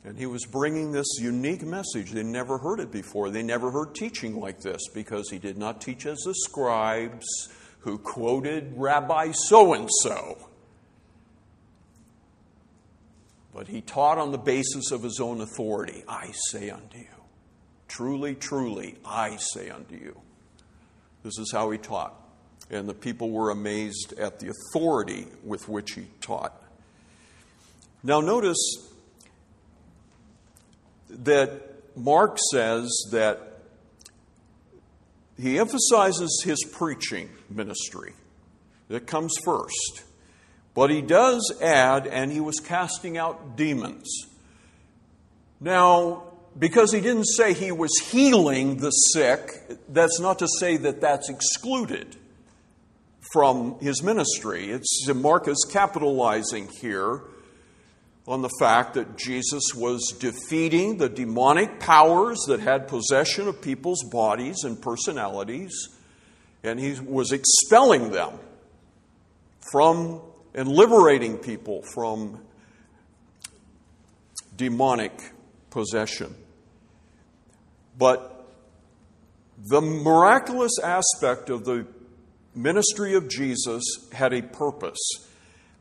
And 0.07 0.17
he 0.17 0.27
was 0.27 0.47
bringing 0.47 0.93
this 0.93 1.19
unique 1.19 1.63
message. 1.63 2.13
They 2.13 2.23
never 2.23 2.59
heard 2.59 2.79
it 2.79 2.93
before. 2.93 3.29
They 3.29 3.43
never 3.43 3.73
heard 3.73 3.97
teaching 3.97 4.39
like 4.39 4.61
this 4.61 4.87
because 4.95 5.29
he 5.31 5.39
did 5.39 5.59
not 5.59 5.81
teach 5.81 6.07
as 6.07 6.19
the 6.19 6.33
scribes 6.33 7.27
who 7.81 7.99
quoted 7.99 8.73
Rabbi 8.77 9.33
so 9.33 9.75
and 9.75 9.89
so. 10.03 10.39
But 13.53 13.67
he 13.67 13.81
taught 13.81 14.19
on 14.19 14.31
the 14.31 14.39
basis 14.39 14.93
of 14.93 15.03
his 15.03 15.19
own 15.19 15.41
authority. 15.41 16.05
I 16.09 16.31
say 16.51 16.71
unto 16.71 16.99
you, 16.99 17.07
truly, 17.89 18.37
truly, 18.37 18.99
I 19.05 19.37
say 19.37 19.71
unto 19.71 19.97
you. 19.97 20.21
This 21.25 21.37
is 21.37 21.51
how 21.51 21.73
he 21.73 21.79
taught. 21.79 22.15
And 22.71 22.89
the 22.89 22.95
people 22.95 23.31
were 23.31 23.51
amazed 23.51 24.13
at 24.21 24.39
the 24.39 24.51
authority 24.51 25.27
with 25.43 25.69
which 25.69 25.95
he 25.95 26.07
taught. 26.21 26.63
Now, 28.05 28.21
notice 28.21 28.93
that 31.09 31.97
Mark 31.97 32.39
says 32.53 32.91
that 33.11 33.61
he 35.41 35.59
emphasizes 35.59 36.43
his 36.45 36.65
preaching 36.65 37.31
ministry. 37.51 38.13
That 38.89 39.07
comes 39.07 39.35
first. 39.45 40.05
But 40.75 40.91
he 40.91 41.03
does 41.03 41.53
add, 41.61 42.07
and 42.07 42.31
he 42.31 42.41
was 42.41 42.61
casting 42.61 43.17
out 43.17 43.57
demons. 43.57 44.07
Now, 45.61 46.25
because 46.59 46.93
he 46.93 47.01
didn't 47.01 47.25
say 47.25 47.55
he 47.55 47.73
was 47.73 47.91
healing 48.11 48.77
the 48.79 48.91
sick, 48.91 49.51
that's 49.89 50.21
not 50.21 50.39
to 50.41 50.49
say 50.61 50.77
that 50.77 51.01
that's 51.01 51.29
excluded 51.29 52.17
from 53.33 53.79
his 53.81 54.03
ministry. 54.03 54.71
It's 54.71 55.09
Mark 55.09 55.49
is 55.49 55.67
capitalizing 55.71 56.69
here 56.81 57.23
on 58.27 58.43
the 58.43 58.51
fact 58.59 58.95
that 58.95 59.17
Jesus 59.17 59.63
was 59.75 60.13
defeating 60.19 60.97
the 60.97 61.09
demonic 61.09 61.79
powers 61.79 62.39
that 62.49 62.61
had 62.61 62.89
possession 62.89 63.47
of 63.47 63.63
people's 63.63 64.03
bodies 64.11 64.65
and 64.65 64.81
personalities, 64.81 65.89
and 66.65 66.81
he 66.81 66.99
was 67.01 67.31
expelling 67.31 68.11
them 68.11 68.33
from 69.71 70.21
and 70.55 70.69
liberating 70.69 71.37
people 71.37 71.83
from 71.95 72.41
demonic 74.57 75.13
possession. 75.71 76.35
But 77.97 78.49
the 79.59 79.81
miraculous 79.81 80.79
aspect 80.83 81.51
of 81.51 81.65
the 81.65 81.87
ministry 82.55 83.15
of 83.15 83.29
Jesus 83.29 83.85
had 84.13 84.33
a 84.33 84.43
purpose. 84.43 84.99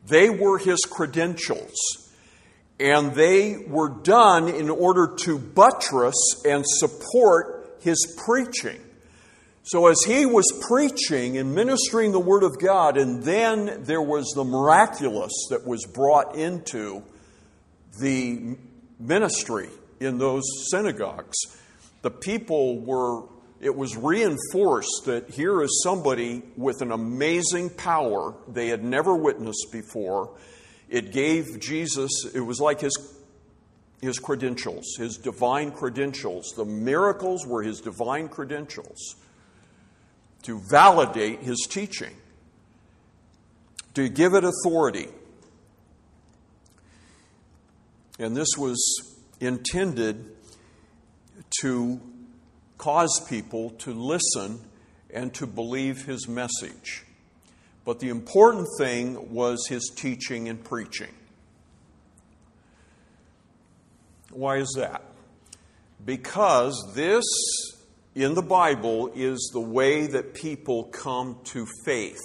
They 0.06 0.30
were 0.30 0.58
his 0.58 0.80
credentials 0.80 2.05
and 2.78 3.14
they 3.14 3.56
were 3.66 3.88
done 3.88 4.48
in 4.48 4.68
order 4.68 5.16
to 5.24 5.38
buttress 5.38 6.14
and 6.44 6.64
support 6.66 7.78
his 7.80 8.14
preaching. 8.26 8.80
So, 9.62 9.88
as 9.88 10.00
he 10.06 10.26
was 10.26 10.44
preaching 10.68 11.38
and 11.38 11.54
ministering 11.54 12.12
the 12.12 12.20
Word 12.20 12.44
of 12.44 12.58
God, 12.60 12.96
and 12.96 13.22
then 13.24 13.82
there 13.82 14.02
was 14.02 14.32
the 14.34 14.44
miraculous 14.44 15.32
that 15.50 15.66
was 15.66 15.84
brought 15.86 16.36
into 16.36 17.02
the 18.00 18.56
ministry 19.00 19.68
in 19.98 20.18
those 20.18 20.44
synagogues, 20.70 21.36
the 22.02 22.10
people 22.10 22.78
were, 22.78 23.24
it 23.60 23.74
was 23.74 23.96
reinforced 23.96 25.06
that 25.06 25.30
here 25.30 25.60
is 25.62 25.82
somebody 25.82 26.42
with 26.56 26.80
an 26.80 26.92
amazing 26.92 27.70
power 27.70 28.34
they 28.46 28.68
had 28.68 28.84
never 28.84 29.16
witnessed 29.16 29.66
before 29.72 30.36
it 30.88 31.12
gave 31.12 31.60
Jesus, 31.60 32.10
it 32.34 32.40
was 32.40 32.60
like 32.60 32.80
his, 32.80 32.96
his 34.00 34.18
credentials, 34.18 34.96
his 34.98 35.16
divine 35.16 35.72
credentials. 35.72 36.52
The 36.56 36.64
miracles 36.64 37.46
were 37.46 37.62
his 37.62 37.80
divine 37.80 38.28
credentials 38.28 39.16
to 40.42 40.60
validate 40.70 41.40
his 41.40 41.66
teaching, 41.68 42.14
to 43.94 44.08
give 44.08 44.34
it 44.34 44.44
authority. 44.44 45.08
And 48.18 48.36
this 48.36 48.50
was 48.56 48.78
intended 49.40 50.24
to 51.62 52.00
cause 52.78 53.26
people 53.28 53.70
to 53.70 53.92
listen 53.92 54.60
and 55.12 55.34
to 55.34 55.46
believe 55.46 56.04
his 56.04 56.28
message. 56.28 57.05
But 57.86 58.00
the 58.00 58.08
important 58.08 58.66
thing 58.78 59.32
was 59.32 59.68
his 59.68 59.92
teaching 59.96 60.48
and 60.48 60.62
preaching. 60.62 61.14
Why 64.32 64.56
is 64.56 64.74
that? 64.76 65.02
Because 66.04 66.92
this 66.94 67.24
in 68.16 68.34
the 68.34 68.42
Bible 68.42 69.12
is 69.14 69.50
the 69.52 69.60
way 69.60 70.08
that 70.08 70.34
people 70.34 70.84
come 70.84 71.38
to 71.44 71.64
faith 71.84 72.20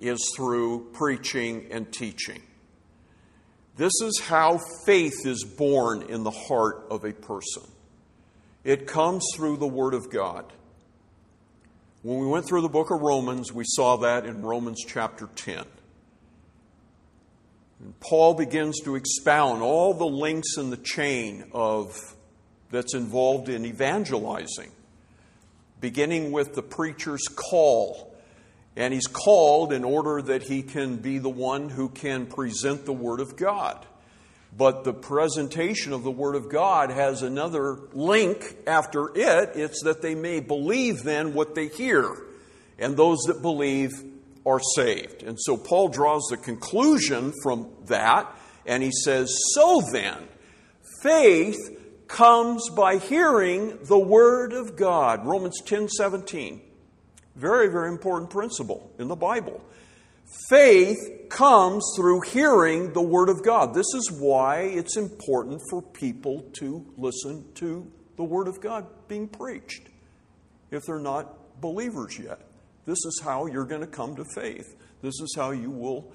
is 0.00 0.32
through 0.34 0.92
preaching 0.92 1.66
and 1.70 1.92
teaching. 1.92 2.40
This 3.76 3.92
is 4.02 4.18
how 4.24 4.60
faith 4.86 5.26
is 5.26 5.44
born 5.44 6.02
in 6.04 6.22
the 6.22 6.30
heart 6.30 6.86
of 6.90 7.04
a 7.04 7.12
person. 7.12 7.64
It 8.64 8.86
comes 8.86 9.24
through 9.36 9.58
the 9.58 9.68
Word 9.68 9.92
of 9.92 10.10
God. 10.10 10.52
When 12.02 12.18
we 12.20 12.26
went 12.26 12.46
through 12.46 12.60
the 12.62 12.68
book 12.68 12.92
of 12.92 13.00
Romans, 13.00 13.52
we 13.52 13.64
saw 13.66 13.96
that 13.96 14.24
in 14.24 14.42
Romans 14.42 14.84
chapter 14.86 15.28
10. 15.34 15.64
And 17.80 17.98
Paul 17.98 18.34
begins 18.34 18.80
to 18.84 18.94
expound 18.94 19.62
all 19.62 19.94
the 19.94 20.06
links 20.06 20.56
in 20.56 20.70
the 20.70 20.76
chain 20.76 21.50
of 21.52 22.14
that's 22.70 22.94
involved 22.94 23.48
in 23.48 23.66
evangelizing, 23.66 24.70
beginning 25.80 26.30
with 26.30 26.54
the 26.54 26.62
preacher's 26.62 27.26
call. 27.34 28.14
And 28.76 28.94
he's 28.94 29.08
called 29.08 29.72
in 29.72 29.82
order 29.82 30.22
that 30.22 30.44
he 30.44 30.62
can 30.62 30.98
be 30.98 31.18
the 31.18 31.28
one 31.28 31.68
who 31.68 31.88
can 31.88 32.26
present 32.26 32.84
the 32.84 32.92
Word 32.92 33.18
of 33.18 33.34
God. 33.34 33.84
But 34.56 34.84
the 34.84 34.92
presentation 34.92 35.92
of 35.92 36.02
the 36.02 36.10
Word 36.10 36.34
of 36.34 36.48
God 36.48 36.90
has 36.90 37.22
another 37.22 37.78
link 37.92 38.56
after 38.66 39.10
it. 39.14 39.50
It's 39.54 39.82
that 39.84 40.02
they 40.02 40.14
may 40.14 40.40
believe 40.40 41.02
then 41.02 41.34
what 41.34 41.54
they 41.54 41.68
hear. 41.68 42.16
And 42.78 42.96
those 42.96 43.18
that 43.26 43.42
believe 43.42 43.92
are 44.46 44.60
saved. 44.74 45.22
And 45.22 45.38
so 45.38 45.56
Paul 45.56 45.88
draws 45.88 46.26
the 46.30 46.36
conclusion 46.36 47.32
from 47.42 47.68
that, 47.86 48.26
and 48.66 48.82
he 48.82 48.90
says, 48.90 49.36
So 49.54 49.82
then, 49.92 50.16
faith 51.02 51.58
comes 52.08 52.68
by 52.70 52.96
hearing 52.96 53.78
the 53.84 53.98
Word 53.98 54.52
of 54.52 54.76
God. 54.76 55.26
Romans 55.26 55.60
10 55.64 55.88
17. 55.88 56.62
Very, 57.36 57.68
very 57.68 57.88
important 57.88 58.30
principle 58.30 58.90
in 58.98 59.06
the 59.06 59.14
Bible. 59.14 59.62
Faith 60.48 61.28
comes 61.30 61.84
through 61.96 62.20
hearing 62.20 62.92
the 62.92 63.02
Word 63.02 63.28
of 63.28 63.42
God. 63.42 63.74
This 63.74 63.86
is 63.94 64.12
why 64.12 64.60
it's 64.60 64.96
important 64.96 65.60
for 65.70 65.80
people 65.82 66.42
to 66.58 66.84
listen 66.96 67.44
to 67.54 67.90
the 68.16 68.24
Word 68.24 68.46
of 68.46 68.60
God 68.60 68.86
being 69.08 69.28
preached 69.28 69.88
if 70.70 70.82
they're 70.86 70.98
not 70.98 71.60
believers 71.60 72.18
yet. 72.18 72.40
This 72.84 72.98
is 73.04 73.20
how 73.22 73.46
you're 73.46 73.64
going 73.64 73.80
to 73.80 73.86
come 73.86 74.16
to 74.16 74.24
faith. 74.34 74.66
This 75.02 75.20
is 75.20 75.34
how 75.36 75.50
you 75.50 75.70
will 75.70 76.12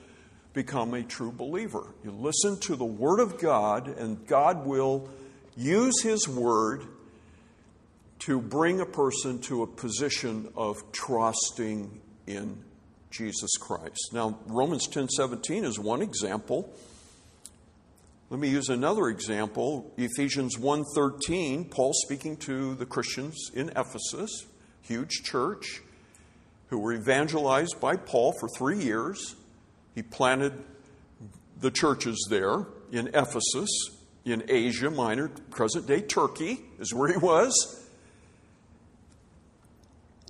become 0.54 0.94
a 0.94 1.04
true 1.04 1.32
believer. 1.32 1.94
You 2.04 2.12
listen 2.12 2.60
to 2.62 2.76
the 2.76 2.86
Word 2.86 3.20
of 3.20 3.40
God, 3.40 3.88
and 3.88 4.26
God 4.28 4.66
will 4.66 5.10
use 5.56 6.02
His 6.02 6.28
Word 6.28 6.86
to 8.20 8.40
bring 8.40 8.80
a 8.80 8.86
person 8.86 9.40
to 9.42 9.64
a 9.64 9.68
position 9.68 10.50
of 10.56 10.92
trusting 10.92 12.00
in 12.28 12.64
Jesus 13.14 13.52
Christ. 13.60 14.10
Now, 14.12 14.40
Romans 14.48 14.88
10 14.88 15.08
17 15.08 15.64
is 15.64 15.80
one 15.80 16.02
example. 16.02 16.74
Let 18.30 18.40
me 18.40 18.50
use 18.50 18.70
another 18.70 19.10
example. 19.10 19.94
Ephesians 19.98 20.58
1:13, 20.58 21.70
Paul 21.70 21.94
speaking 21.94 22.36
to 22.38 22.74
the 22.74 22.86
Christians 22.88 23.52
in 23.54 23.70
Ephesus, 23.70 24.48
huge 24.82 25.22
church, 25.24 25.84
who 26.70 26.80
were 26.80 26.94
evangelized 26.94 27.80
by 27.80 27.96
Paul 27.96 28.34
for 28.40 28.50
three 28.58 28.84
years. 28.84 29.36
He 29.94 30.02
planted 30.02 30.64
the 31.60 31.70
churches 31.70 32.26
there 32.32 32.66
in 32.92 33.10
Ephesus, 33.10 33.70
in 34.26 34.44
Asia 34.50 34.90
Minor, 34.90 35.28
present 35.52 35.86
day 35.86 36.02
Turkey, 36.02 36.66
is 36.80 36.92
where 36.92 37.12
he 37.12 37.18
was. 37.18 37.83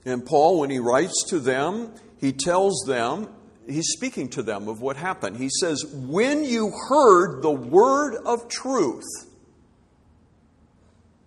And 0.06 0.26
Paul, 0.26 0.60
when 0.60 0.70
he 0.70 0.80
writes 0.80 1.24
to 1.30 1.40
them, 1.40 1.94
he 2.20 2.34
tells 2.34 2.84
them, 2.88 3.30
he's 3.68 3.90
speaking 3.90 4.30
to 4.30 4.44
them 4.44 4.68
of 4.68 4.82
what 4.82 4.98
happened. 4.98 5.38
He 5.38 5.50
says, 5.50 5.86
When 5.86 6.44
you 6.44 6.72
heard 6.90 7.42
the 7.42 7.52
word 7.52 8.16
of 8.26 8.50
truth, 8.50 9.04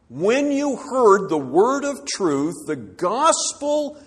when 0.09 0.53
you 0.53 0.77
heard 0.77 1.29
the 1.29 1.39
word 1.39 1.85
of 1.85 2.07
truth, 2.07 2.55
the 2.67 2.77
gospel 2.77 3.99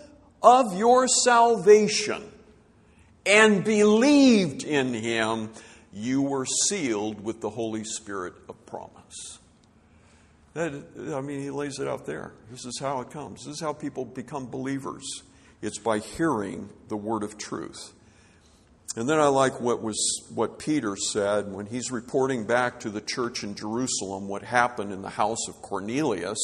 of 0.42 0.78
your 0.78 1.08
salvation, 1.08 2.24
and 3.26 3.64
believed 3.64 4.64
in 4.64 4.94
him, 4.94 5.50
you 5.92 6.22
were 6.22 6.46
sealed 6.46 7.22
with 7.22 7.42
the 7.42 7.50
Holy 7.50 7.84
Spirit 7.84 8.34
of 8.48 8.66
promise. 8.66 9.39
That, 10.54 10.74
I 11.16 11.22
mean, 11.22 11.42
he 11.42 11.52
lays 11.52 11.80
it 11.80 11.88
out 11.88 12.06
there. 12.06 12.34
This 12.50 12.66
is 12.66 12.80
how 12.80 13.02
it 13.02 13.12
comes. 13.12 13.46
This 13.46 13.56
is 13.56 13.62
how 13.62 13.74
people 13.74 14.06
become 14.06 14.48
believers. 14.48 15.06
It's 15.62 15.78
by 15.78 16.00
hearing 16.00 16.70
the 16.88 16.98
word 16.98 17.24
of 17.24 17.38
truth. 17.38 17.94
And 18.96 19.08
then 19.08 19.20
I 19.20 19.28
like 19.28 19.62
what 19.62 19.84
was 19.84 19.98
what 20.34 20.58
Peter 20.58 20.96
said 20.96 21.52
when 21.52 21.68
he's 21.68 21.92
reporting 21.92 22.46
back 22.46 22.80
to 22.80 22.90
the 22.90 23.02
church 23.02 23.44
in 23.44 23.54
Jerusalem 23.54 24.28
what 24.28 24.42
happened 24.42 24.92
in 24.92 25.04
the 25.04 25.10
house 25.10 25.48
of 25.48 25.62
Cornelius, 25.62 26.40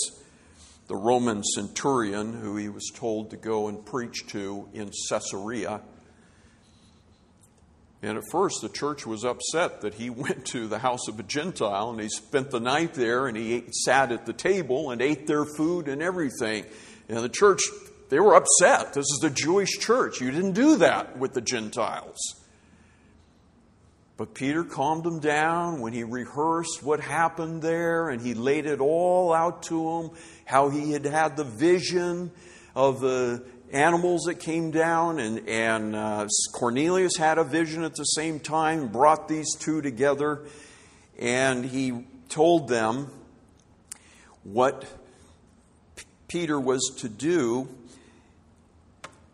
the 0.87 0.95
Roman 0.95 1.43
centurion 1.43 2.33
who 2.33 2.55
he 2.55 2.69
was 2.69 2.91
told 2.93 3.31
to 3.31 3.37
go 3.37 3.67
and 3.67 3.83
preach 3.83 4.27
to 4.27 4.69
in 4.73 4.91
Caesarea. 5.09 5.81
And 8.05 8.19
at 8.19 8.23
first, 8.31 8.61
the 8.61 8.69
church 8.69 9.07
was 9.07 9.25
upset 9.25 9.81
that 9.81 9.95
he 9.95 10.09
went 10.11 10.45
to 10.47 10.67
the 10.67 10.77
house 10.77 11.07
of 11.07 11.19
a 11.19 11.23
Gentile 11.23 11.89
and 11.89 11.99
he 11.99 12.07
spent 12.07 12.51
the 12.51 12.59
night 12.59 12.93
there 12.93 13.25
and 13.25 13.35
he 13.35 13.53
ate, 13.55 13.73
sat 13.73 14.11
at 14.11 14.27
the 14.27 14.33
table 14.33 14.91
and 14.91 15.01
ate 15.01 15.25
their 15.25 15.43
food 15.43 15.87
and 15.87 16.03
everything. 16.03 16.65
And 17.09 17.17
the 17.17 17.29
church, 17.29 17.61
they 18.09 18.19
were 18.19 18.35
upset. 18.35 18.93
This 18.93 19.05
is 19.11 19.19
the 19.21 19.31
Jewish 19.31 19.79
church. 19.79 20.21
You 20.21 20.29
didn't 20.29 20.53
do 20.53 20.77
that 20.77 21.17
with 21.17 21.33
the 21.33 21.41
Gentiles. 21.41 22.19
But 24.17 24.35
Peter 24.35 24.63
calmed 24.63 25.03
them 25.03 25.19
down 25.19 25.81
when 25.81 25.91
he 25.91 26.03
rehearsed 26.03 26.83
what 26.83 26.99
happened 26.99 27.63
there 27.63 28.09
and 28.09 28.21
he 28.21 28.35
laid 28.35 28.67
it 28.67 28.79
all 28.79 29.33
out 29.33 29.63
to 29.63 29.83
them 29.83 30.17
how 30.45 30.69
he 30.69 30.91
had 30.91 31.05
had 31.05 31.35
the 31.35 31.43
vision 31.43 32.31
of 32.75 33.01
the 33.01 33.43
animals 33.71 34.23
that 34.23 34.35
came 34.35 34.71
down, 34.71 35.19
and, 35.19 35.47
and 35.47 35.95
uh, 35.95 36.27
Cornelius 36.53 37.17
had 37.17 37.37
a 37.37 37.43
vision 37.43 37.83
at 37.83 37.95
the 37.95 38.03
same 38.03 38.39
time, 38.39 38.87
brought 38.87 39.27
these 39.27 39.53
two 39.55 39.81
together, 39.81 40.45
and 41.19 41.65
he 41.65 42.05
told 42.29 42.67
them 42.67 43.09
what 44.43 44.85
P- 45.95 46.05
Peter 46.27 46.59
was 46.59 46.95
to 46.99 47.09
do. 47.09 47.67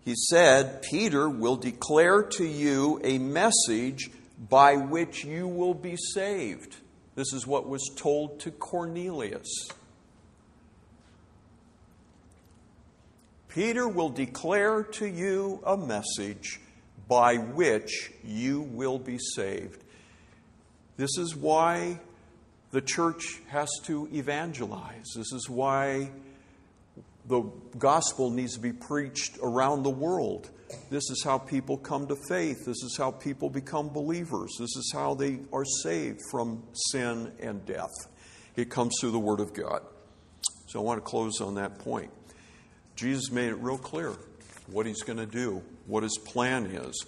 He 0.04 0.16
said, 0.16 0.82
Peter 0.82 1.30
will 1.30 1.58
declare 1.58 2.24
to 2.24 2.46
you 2.46 3.00
a 3.04 3.20
message 3.20 4.10
by 4.50 4.76
which 4.76 5.24
you 5.24 5.48
will 5.48 5.76
be 5.76 5.96
saved. 5.96 6.78
This 7.16 7.34
is 7.34 7.46
what 7.46 7.68
was 7.68 7.92
told 7.96 8.40
to 8.42 8.52
Cornelius. 8.52 9.70
Peter 13.54 13.86
will 13.86 14.10
declare 14.10 14.84
to 14.84 15.06
you 15.06 15.62
a 15.66 15.76
message 15.76 16.62
by 17.10 17.36
which 17.36 18.12
you 18.24 18.62
will 18.62 18.98
be 18.98 19.18
saved. 19.36 19.84
This 20.96 21.18
is 21.18 21.36
why 21.36 22.00
the 22.72 22.82
church 22.82 23.42
has 23.48 23.70
to 23.84 24.08
evangelize. 24.14 25.12
This 25.16 25.34
is 25.34 25.50
why 25.50 26.12
the 27.28 27.42
gospel 27.78 28.30
needs 28.30 28.54
to 28.54 28.62
be 28.62 28.72
preached 28.72 29.38
around 29.44 29.84
the 29.84 29.90
world. 29.90 30.50
This 30.90 31.10
is 31.10 31.22
how 31.22 31.38
people 31.38 31.78
come 31.78 32.08
to 32.08 32.16
faith. 32.30 32.66
This 32.66 32.82
is 32.84 32.96
how 32.98 33.12
people 33.12 33.50
become 33.50 33.90
believers. 33.90 34.52
This 34.58 34.78
is 34.78 34.92
how 34.94 35.14
they 35.16 35.40
are 35.52 35.66
saved 35.84 36.22
from 36.32 36.64
sin 36.74 37.34
and 37.42 37.66
death. 37.66 37.92
It 38.56 38.70
comes 38.70 38.96
through 39.02 39.12
the 39.12 39.20
Word 39.20 39.42
of 39.42 39.54
God. 39.54 39.82
So 40.68 40.80
I 40.80 40.84
want 40.84 41.04
to 41.04 41.10
close 41.10 41.42
on 41.42 41.56
that 41.56 41.80
point. 41.80 42.12
Jesus 43.02 43.32
made 43.32 43.50
it 43.50 43.56
real 43.56 43.80
clear 43.80 44.14
what 44.68 44.86
he's 44.86 45.02
going 45.02 45.18
to 45.18 45.26
do, 45.26 45.64
what 45.88 46.04
his 46.04 46.20
plan 46.20 46.68
is, 46.68 47.04